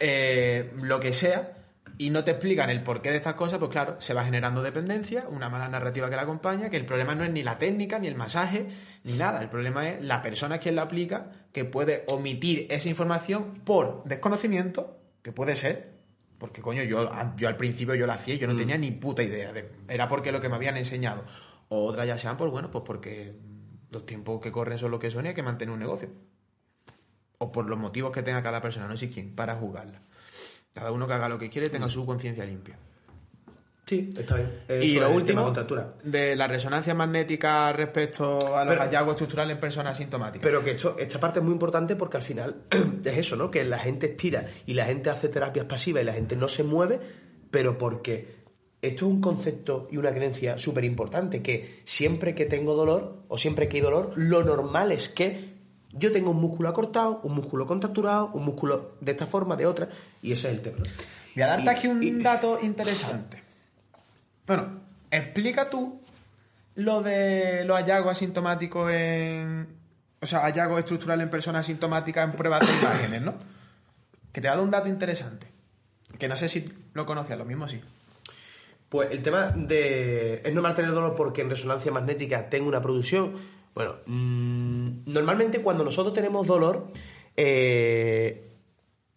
[0.00, 1.52] Eh, lo que sea,
[1.98, 5.26] y no te explican el porqué de estas cosas, pues claro, se va generando dependencia,
[5.28, 8.06] una mala narrativa que la acompaña, que el problema no es ni la técnica, ni
[8.06, 8.66] el masaje,
[9.04, 9.42] ni nada.
[9.42, 14.98] El problema es la persona quien la aplica, que puede omitir esa información por desconocimiento,
[15.22, 15.95] que puede ser,
[16.38, 19.22] porque coño, yo, yo al principio yo la hacía y yo no tenía ni puta
[19.22, 19.52] idea.
[19.52, 21.24] de- era porque lo que me habían enseñado.
[21.68, 23.34] O otras ya sean, pues bueno, pues porque
[23.90, 26.10] los tiempos que corren son lo que son y hay que mantener un negocio.
[27.38, 30.00] O por los motivos que tenga cada persona, no sé quién, para juzgarla.
[30.72, 32.78] Cada uno que haga lo que quiere tenga su conciencia limpia.
[33.86, 34.82] Sí, está bien.
[34.82, 35.52] y lo último,
[36.02, 40.42] de la resonancia magnética respecto a los Pero- hallazgos estructurales en personas asintomáticas.
[40.42, 42.64] Pero que esto, esta parte es muy importante porque al final
[43.04, 43.48] es eso, ¿no?
[43.48, 46.64] Que la gente estira y la gente hace terapias pasivas y la gente no se
[46.64, 46.98] mueve,
[47.52, 48.44] pero porque
[48.82, 53.38] esto es un concepto y una creencia súper importante, que siempre que tengo dolor o
[53.38, 55.54] siempre que hay dolor, lo normal es que
[55.92, 59.88] yo tengo un músculo acortado, un músculo contracturado, un músculo de esta forma, de otra,
[60.22, 60.78] y ese es el tema.
[61.36, 63.45] Voy a darte Y- aquí un y- dato interesante.
[64.46, 64.80] Bueno,
[65.10, 66.00] explica tú
[66.76, 69.66] lo de los hallazgos asintomáticos en.
[70.20, 73.34] O sea, hallazgos estructurales en personas asintomáticas en pruebas de imágenes, ¿no?
[74.32, 75.46] Que te ha dado un dato interesante.
[76.18, 77.80] Que no sé si lo conocías, lo mismo sí.
[78.88, 80.42] Pues el tema de.
[80.44, 83.34] ¿Es normal tener dolor porque en resonancia magnética tengo una producción?
[83.74, 86.88] Bueno, mm, normalmente cuando nosotros tenemos dolor,
[87.36, 88.48] eh,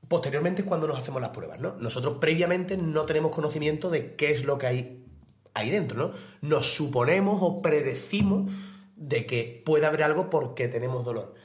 [0.07, 1.75] posteriormente es cuando nos hacemos las pruebas, ¿no?
[1.79, 5.05] Nosotros previamente no tenemos conocimiento de qué es lo que hay
[5.53, 6.11] ahí dentro, ¿no?
[6.41, 8.51] Nos suponemos o predecimos
[8.95, 11.35] de que puede haber algo porque tenemos dolor.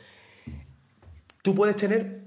[1.42, 2.24] Tú puedes tener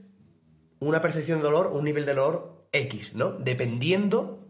[0.80, 3.32] una percepción de dolor, un nivel de dolor X, ¿no?
[3.32, 4.48] Dependiendo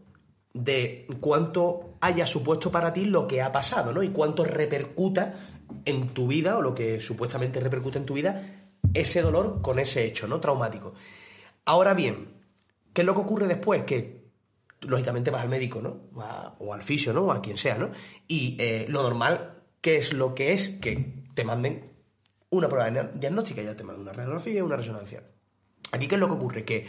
[0.53, 4.03] de cuánto haya supuesto para ti lo que ha pasado, ¿no?
[4.03, 5.35] Y cuánto repercuta
[5.85, 10.05] en tu vida, o lo que supuestamente repercute en tu vida, ese dolor con ese
[10.05, 10.39] hecho, ¿no?
[10.39, 10.93] Traumático.
[11.65, 12.33] Ahora bien,
[12.93, 13.83] ¿qué es lo que ocurre después?
[13.83, 14.16] Que
[14.81, 16.01] lógicamente vas al médico, ¿no?
[16.59, 17.21] O, al fisio, ¿no?
[17.23, 17.89] O a quien sea, ¿no?
[18.27, 20.69] Y eh, lo normal, ¿qué es lo que es?
[20.69, 21.91] Que te manden
[22.49, 25.23] una prueba dia- diagnóstica, ya te mando una radiografía y una resonancia.
[25.91, 26.65] Aquí, ¿qué es lo que ocurre?
[26.65, 26.85] Que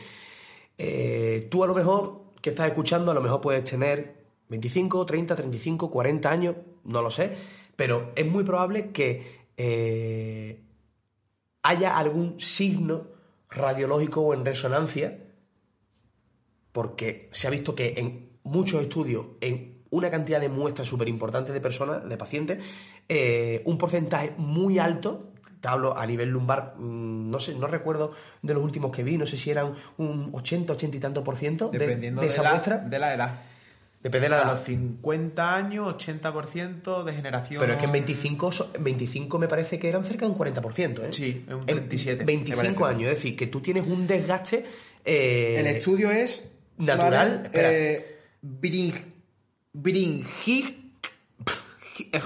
[0.77, 5.35] eh, tú a lo mejor, que estás escuchando, a lo mejor puedes tener 25, 30,
[5.37, 7.37] 35, 40 años, no lo sé,
[7.77, 10.63] pero es muy probable que eh,
[11.63, 13.09] haya algún signo
[13.51, 15.25] radiológico o en resonancia,
[16.79, 21.53] porque se ha visto que en muchos estudios, en una cantidad de muestras súper importantes
[21.53, 22.59] de personas, de pacientes,
[23.09, 28.13] eh, un porcentaje muy alto, te hablo a nivel lumbar, mm, no sé, no recuerdo
[28.43, 31.35] de los últimos que vi, no sé si eran un 80, 80 y tanto por
[31.35, 32.77] ciento de, Dependiendo de de, esa la, muestra.
[32.79, 33.41] de la edad.
[34.01, 34.51] Depende de la A edad.
[34.53, 37.59] los 50 años, 80% de generación.
[37.59, 40.39] Pero es que en 25, so- en 25 me parece que eran cerca de un
[40.39, 41.13] 40%, ¿eh?
[41.13, 42.85] Sí, un En 37, me 25 parece.
[42.85, 44.65] años, es decir, que tú tienes un desgaste...
[45.05, 46.53] eh, El estudio es.
[46.79, 47.73] Natural, espera.
[47.73, 49.05] Eh, Bring-
[49.75, 50.75] Bringi-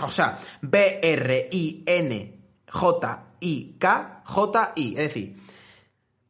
[0.02, 0.38] O sea,
[3.62, 4.88] B-R-I-N-J-I-K-J-I.
[4.92, 5.36] Es decir,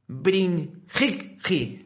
[0.06, 1.78] Bringi.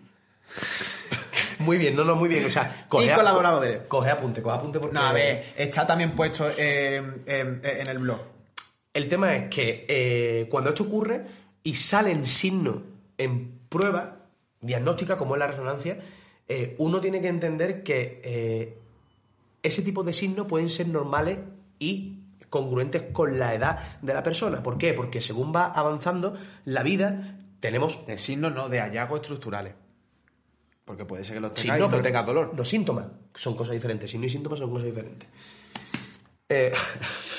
[1.61, 2.45] Muy bien, no, no, muy bien.
[2.45, 3.81] O sea, Y a- colaboradores.
[3.89, 4.95] Coge apunte, coge apunte porque...
[4.95, 8.21] No, a ver, está también puesto eh, en- en el blog.
[8.93, 11.25] El tema es que eh, cuando esto ocurre
[11.63, 12.79] y salen signos
[13.19, 14.19] en prueba
[14.61, 15.99] diagnóstica, como es la resonancia,
[16.49, 18.79] eh, uno tiene que entender que eh,
[19.63, 21.39] ese tipo de signos pueden ser normales
[21.79, 24.63] y congruentes con la edad de la persona.
[24.63, 24.95] ¿Por qué?
[24.95, 26.35] Porque según va avanzando
[26.65, 29.75] la vida, tenemos De signos no, de hallazgos estructurales.
[30.85, 32.53] Porque puede ser que los Sí, tengas y no pero tengas dolor.
[32.57, 34.09] Los síntomas son cosas diferentes.
[34.09, 35.29] Signos y síntomas son cosas diferentes.
[36.49, 36.73] Eh,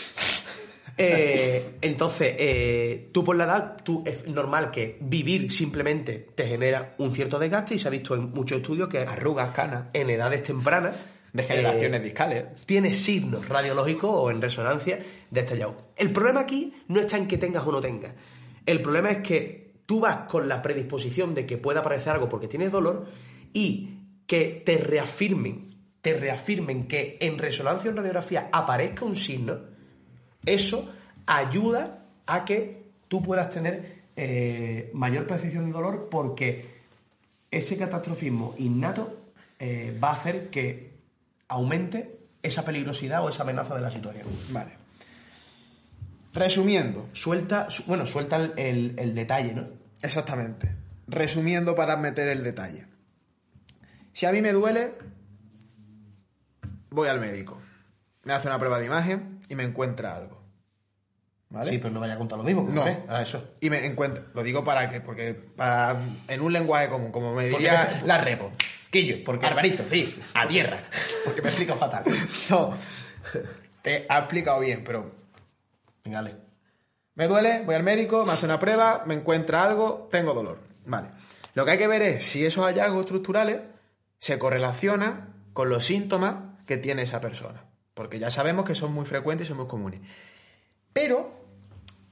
[0.97, 6.95] eh, entonces, eh, tú por la edad, tú es normal que vivir simplemente te genera
[6.97, 10.43] un cierto desgaste y se ha visto en muchos estudios que Arrugas, canas, en edades
[10.43, 10.95] tempranas
[11.33, 12.45] degeneraciones eh, discales.
[12.65, 15.91] tiene signos radiológicos o en resonancia de hallazgo.
[15.95, 18.13] El problema aquí no está en que tengas o no tengas.
[18.65, 22.47] El problema es que tú vas con la predisposición de que pueda aparecer algo porque
[22.47, 23.05] tienes dolor
[23.53, 25.67] y que te reafirmen,
[26.01, 29.76] te reafirmen que en resonancia o en radiografía aparezca un signo,
[30.47, 30.91] eso
[31.25, 36.77] ayuda a que tú puedas tener eh, mayor percepción de dolor porque
[37.51, 40.91] ese catastrofismo innato eh, va a hacer que
[41.47, 44.25] aumente esa peligrosidad o esa amenaza de la situación.
[44.49, 44.71] Vale.
[46.33, 49.67] Resumiendo, Suelta, su- bueno, suelta el, el- el detalle, ¿no?
[50.01, 50.75] exactamente.
[51.07, 52.85] Resumiendo para meter el detalle.
[54.13, 54.93] Si a mí me duele,
[56.89, 57.57] voy al médico.
[58.23, 60.36] Me hace una prueba de imagen y me encuentra algo.
[61.49, 61.71] ¿Vale?
[61.71, 62.67] Sí, pero no vaya a contar lo mismo.
[62.69, 62.85] No.
[62.87, 63.03] ¿eh?
[63.07, 63.53] Ah, eso.
[63.61, 64.23] Y me encuentra.
[64.33, 65.95] Lo digo para que, porque para-
[66.27, 68.51] en un lenguaje común, como me diría la repo.
[68.91, 70.79] Quillo, porque Alvarito, sí, a tierra.
[71.25, 72.03] Porque me explico fatal.
[72.49, 72.73] No.
[73.81, 75.11] Te ha explicado bien, pero
[76.05, 76.35] Venga, dale.
[77.15, 80.59] Me duele, voy al médico, me hace una prueba, me encuentra algo, tengo dolor.
[80.85, 81.09] Vale.
[81.53, 83.61] Lo que hay que ver es si esos hallazgos estructurales
[84.19, 86.35] se correlacionan con los síntomas
[86.65, 87.65] que tiene esa persona.
[87.93, 89.99] Porque ya sabemos que son muy frecuentes y son muy comunes.
[90.97, 91.29] Pero,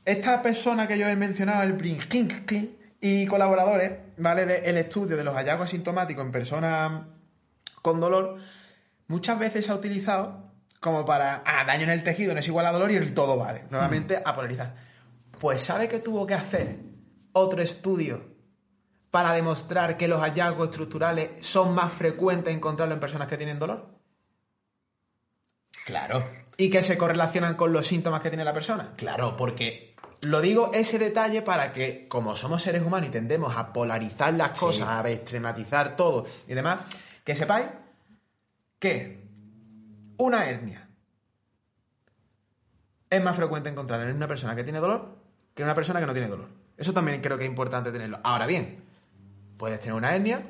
[0.06, 4.46] esta persona que yo he mencionado, el Brinkinski y colaboradores, ¿vale?
[4.46, 7.02] Del estudio de los hallazgos asintomáticos en personas
[7.82, 8.38] con dolor,
[9.08, 12.68] muchas veces se ha utilizado como para, ah, daño en el tejido no es igual
[12.68, 13.64] a dolor y el todo vale.
[13.72, 14.76] Nuevamente, a polarizar.
[15.42, 16.78] Pues ¿sabe que tuvo que hacer
[17.32, 18.36] otro estudio
[19.10, 23.96] para demostrar que los hallazgos estructurales son más frecuentes encontrarlo en personas que tienen dolor?
[25.86, 26.24] Claro,
[26.58, 28.94] Y que se correlacionan con los síntomas que tiene la persona.
[28.96, 33.74] claro, porque Lo digo ese detalle para que, como somos seres humanos y tendemos a
[33.74, 36.80] polarizar las cosas, a extrematizar todo y demás,
[37.24, 37.68] que sepáis
[38.80, 39.24] que
[40.18, 40.88] una hernia
[43.10, 45.26] es más frecuente encontrar en una persona que tiene dolor
[45.56, 46.50] que en una persona que no tiene dolor.
[46.78, 48.20] Eso también creo que es importante tenerlo.
[48.24, 48.84] Ahora bien,
[49.58, 50.46] puedes tener una hernia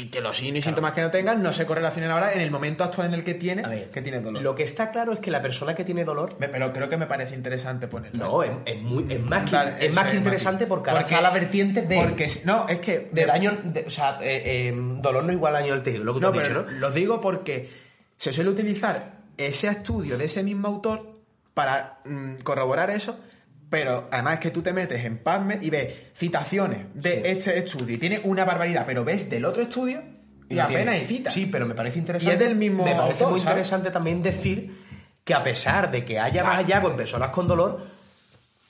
[0.00, 2.50] y que los signos y síntomas que no tengas no se correlacionen ahora en el
[2.50, 4.42] momento actual en el que ver, que tienes dolor.
[4.42, 6.96] lo que está claro es que la persona que tiene dolor Me- Pero creo que
[6.96, 8.24] me parece interesante ponerlo.
[8.24, 11.02] No, es, es muy, es más que, Vale, es más ese que interesante porque ahora
[11.02, 13.08] está la vertiente de, Porque, no, es que...
[13.12, 16.20] de daño, de- o sea, eh, eh, dolor no igual daño del tejido, lo que
[16.20, 16.70] tú has dicho, ¿no?
[16.70, 17.70] lo digo porque
[18.16, 21.12] se suele utilizar ese estudio de ese mismo autor
[21.52, 23.18] para mm, corroborar eso,
[23.74, 27.20] pero además es que tú te metes en PubMed y ves citaciones de Sí.
[27.24, 30.00] este estudio y tiene una barbaridad, pero ves del otro estudio
[30.48, 31.34] y, apenas hay citas.
[31.34, 32.30] Sí, pero me parece interesante.
[32.30, 33.50] Y es del mismo Me parece autor, muy ¿sabes?
[33.66, 34.80] interesante también decir
[35.24, 37.84] que a pesar de que haya más hallazgos en personas con dolor,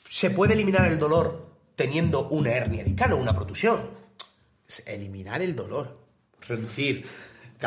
[0.09, 3.91] se puede eliminar el dolor teniendo una hernia discal o una protusión.
[4.87, 5.93] Eliminar el dolor.
[6.49, 7.05] Reducir.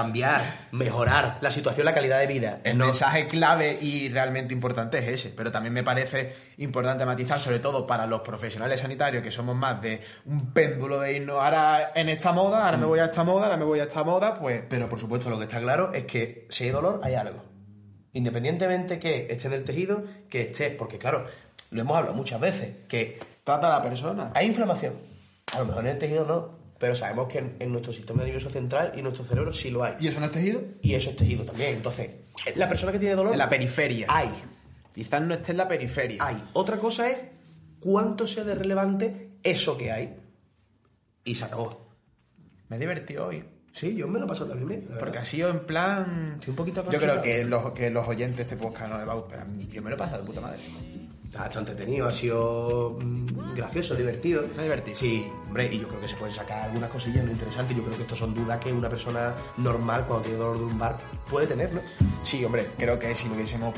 [0.01, 2.59] Cambiar, mejorar la situación, la calidad de vida.
[2.63, 7.39] El No- mensaje clave y realmente importante es ese, pero también me parece importante matizar,
[7.39, 11.93] sobre todo para los profesionales sanitarios, que somos más de un péndulo de irnos ahora
[11.95, 14.37] en esta moda, ahora me voy a esta moda, ahora me voy a esta moda,
[14.39, 17.43] pues Pero por supuesto, lo que está claro es que si hay dolor, hay algo.
[18.13, 20.69] Independientemente que esté en el tejido, que esté.
[20.71, 21.25] Porque, claro,
[21.71, 24.31] lo hemos hablado muchas veces, que trata a la persona.
[24.35, 24.93] hay inflamación.
[25.55, 28.49] A lo mejor en el tejido no, pero sabemos que en, en nuestro sistema nervioso
[28.49, 29.95] central y nuestro cerebro sí lo hay.
[29.99, 30.61] ¿Y eso no es tejido?
[30.81, 31.75] Y eso es tejido también.
[31.75, 32.09] Entonces,
[32.55, 33.33] la persona que tiene dolor.
[33.33, 34.07] En la periferia.
[34.09, 34.31] Hay.
[34.93, 36.17] Quizás no esté en la periferia.
[36.19, 36.43] Hay.
[36.53, 37.17] Otra cosa es
[37.79, 40.15] cuánto sea de relevante eso que hay.
[41.23, 41.87] Y se acabó.
[42.69, 43.43] Me he divertido hoy.
[43.71, 44.97] Sí, yo me lo he pasado también bien.
[44.97, 46.39] Porque ha sido en plan.
[46.43, 49.05] Sí, un poquito Yo creo que los, que los oyentes de este podcast no le
[49.05, 49.45] va a gustar.
[49.71, 50.59] Yo me lo he pasado de puta madre.
[51.27, 54.43] Está bastante entretenido, ha sido mm, gracioso, divertido.
[54.55, 54.95] Me ha divertido.
[54.97, 57.75] Sí, hombre, y yo creo que se pueden sacar algunas cosillas muy interesantes.
[57.75, 60.97] Yo creo que estos son dudas que una persona normal cuando tiene dolor de lumbar
[61.29, 61.81] puede tener, ¿no?
[62.23, 63.75] Sí, hombre, creo que si lo hubiésemos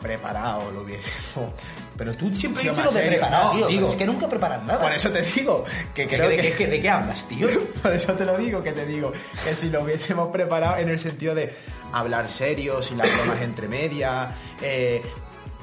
[0.00, 1.50] preparado, lo hubiésemos.
[1.98, 3.66] Pero tú siempre dices lo de preparar, No, tío.
[3.68, 4.78] digo- es que nunca preparas nada.
[4.78, 7.48] Por eso te digo que ¿Que- creo de, que- ¿De qué hablas, tío?
[7.82, 9.12] Por eso te lo digo, que te digo
[9.44, 11.54] que si lo hubiésemos preparado en el sentido de
[11.92, 15.02] hablar serio, sin las bromas entre medias, eh,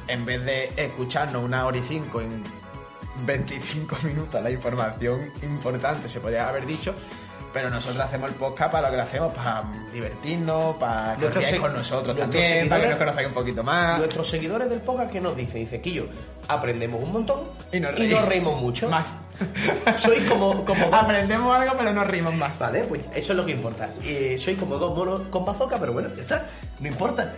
[0.08, 2.44] en vez de escucharnos una hora y cinco en
[3.26, 6.96] 25 minutos la información importante se podría haber dicho,
[7.54, 11.52] pero nosotros hacemos el podcast para lo que lo hacemos, para divertirnos, para que os
[11.60, 14.00] con nosotros también, para que nos conozcáis un poquito más.
[14.00, 15.62] Nuestros seguidores del podcast, ¿qué nos dicen?
[15.62, 16.08] Dice, Quillo,
[16.48, 17.42] aprendemos un montón
[17.72, 18.26] Y nos reímos.
[18.28, 18.90] reímos mucho.
[18.90, 19.16] Más.
[19.98, 22.58] Sois como, como dos Aprendemos algo, pero nos rimos más.
[22.58, 23.88] Vale, pues eso es lo que importa.
[24.04, 26.46] Eh, soy como dos monos con bazooka, pero bueno, ya está.
[26.80, 27.34] No importa.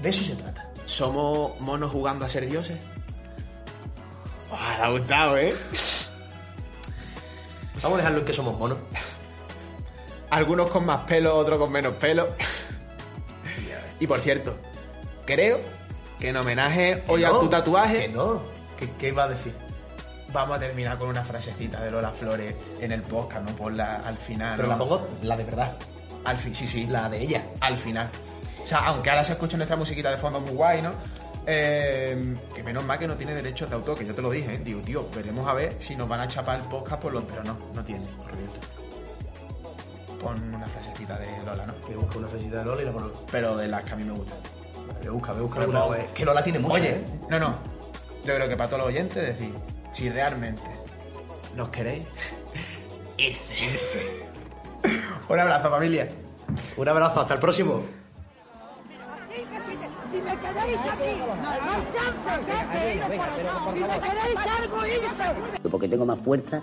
[0.00, 0.65] De eso se trata.
[0.86, 2.78] ¿Somos monos jugando a ser dioses?
[4.76, 5.54] Te ha gustado, ¿eh?
[7.82, 8.78] Vamos a dejarlo en que somos monos.
[10.30, 12.28] Algunos con más pelo, otros con menos pelo.
[14.00, 14.56] Y por cierto,
[15.24, 15.60] creo
[16.18, 18.40] que en homenaje hoy a tu tatuaje Que no.
[18.78, 19.54] ¿Qué, qué iba a decir?
[20.32, 23.56] vamos a terminar con una frasecita de Lola Flores en el podcast, ¿no?
[23.56, 24.54] Ponla al final.
[24.56, 24.74] Pero ¿no?
[24.74, 25.76] la pongo la de verdad.
[26.24, 26.86] Al fin, sí, sí.
[26.86, 27.44] La de ella.
[27.60, 28.10] al final.
[28.66, 30.90] O sea, aunque ahora se escucha nuestra musiquita de fondo muy guay, ¿no?
[31.46, 34.54] Eh, que menos mal que no tiene derechos de autor, que yo te lo dije,
[34.54, 34.58] ¿eh?
[34.64, 37.22] Digo, tío, veremos a ver si nos van a chapar el podcast por los...
[37.22, 38.04] Pero no, no tiene.
[40.20, 41.74] Pon una frasecita de Lola, ¿no?
[41.88, 43.12] Me busca una fresita de Lola y la pongo.
[43.30, 44.38] Pero de las que a mí me gustan.
[45.00, 45.96] Me busca, me busca Pero alguna.
[45.98, 46.74] no, eh, Que Lola tiene mucho.
[46.74, 47.04] Oye, ¿eh?
[47.30, 47.58] no, no.
[48.24, 49.54] Yo creo que para todos los oyentes decir,
[49.92, 50.62] si realmente
[51.54, 52.04] nos queréis,
[53.16, 54.26] irse.
[55.28, 56.08] Un abrazo, familia.
[56.76, 57.84] Un abrazo, hasta el próximo.
[60.12, 61.60] Si me queréis aquí, no hay
[61.94, 63.02] chance, que ir
[63.64, 65.68] por Si me queréis algo, irse.
[65.70, 66.62] Porque tengo más fuerza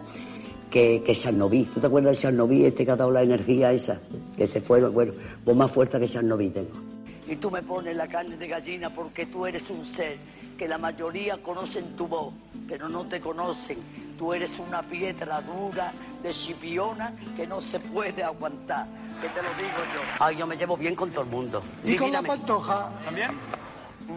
[0.69, 1.65] que, que Chernobyl.
[1.67, 3.99] ¿Tú te acuerdas de Chernobyl, este que ha dado la energía esa?
[4.37, 5.13] Que se fue, bueno,
[5.43, 6.92] pues más fuerza que Chernobyl tengo.
[7.27, 10.17] Y tú me pones la carne de gallina porque tú eres un ser
[10.57, 12.33] que la mayoría conocen tu voz,
[12.67, 13.79] pero no te conocen.
[14.17, 18.87] Tú eres una piedra dura de chipiona que no se puede aguantar.
[19.21, 20.01] Que te lo digo yo.
[20.19, 21.63] Ay, yo me llevo bien con todo el mundo.
[21.83, 22.91] ¿Y con la pantoja?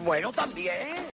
[0.03, 1.16] Bueno, también.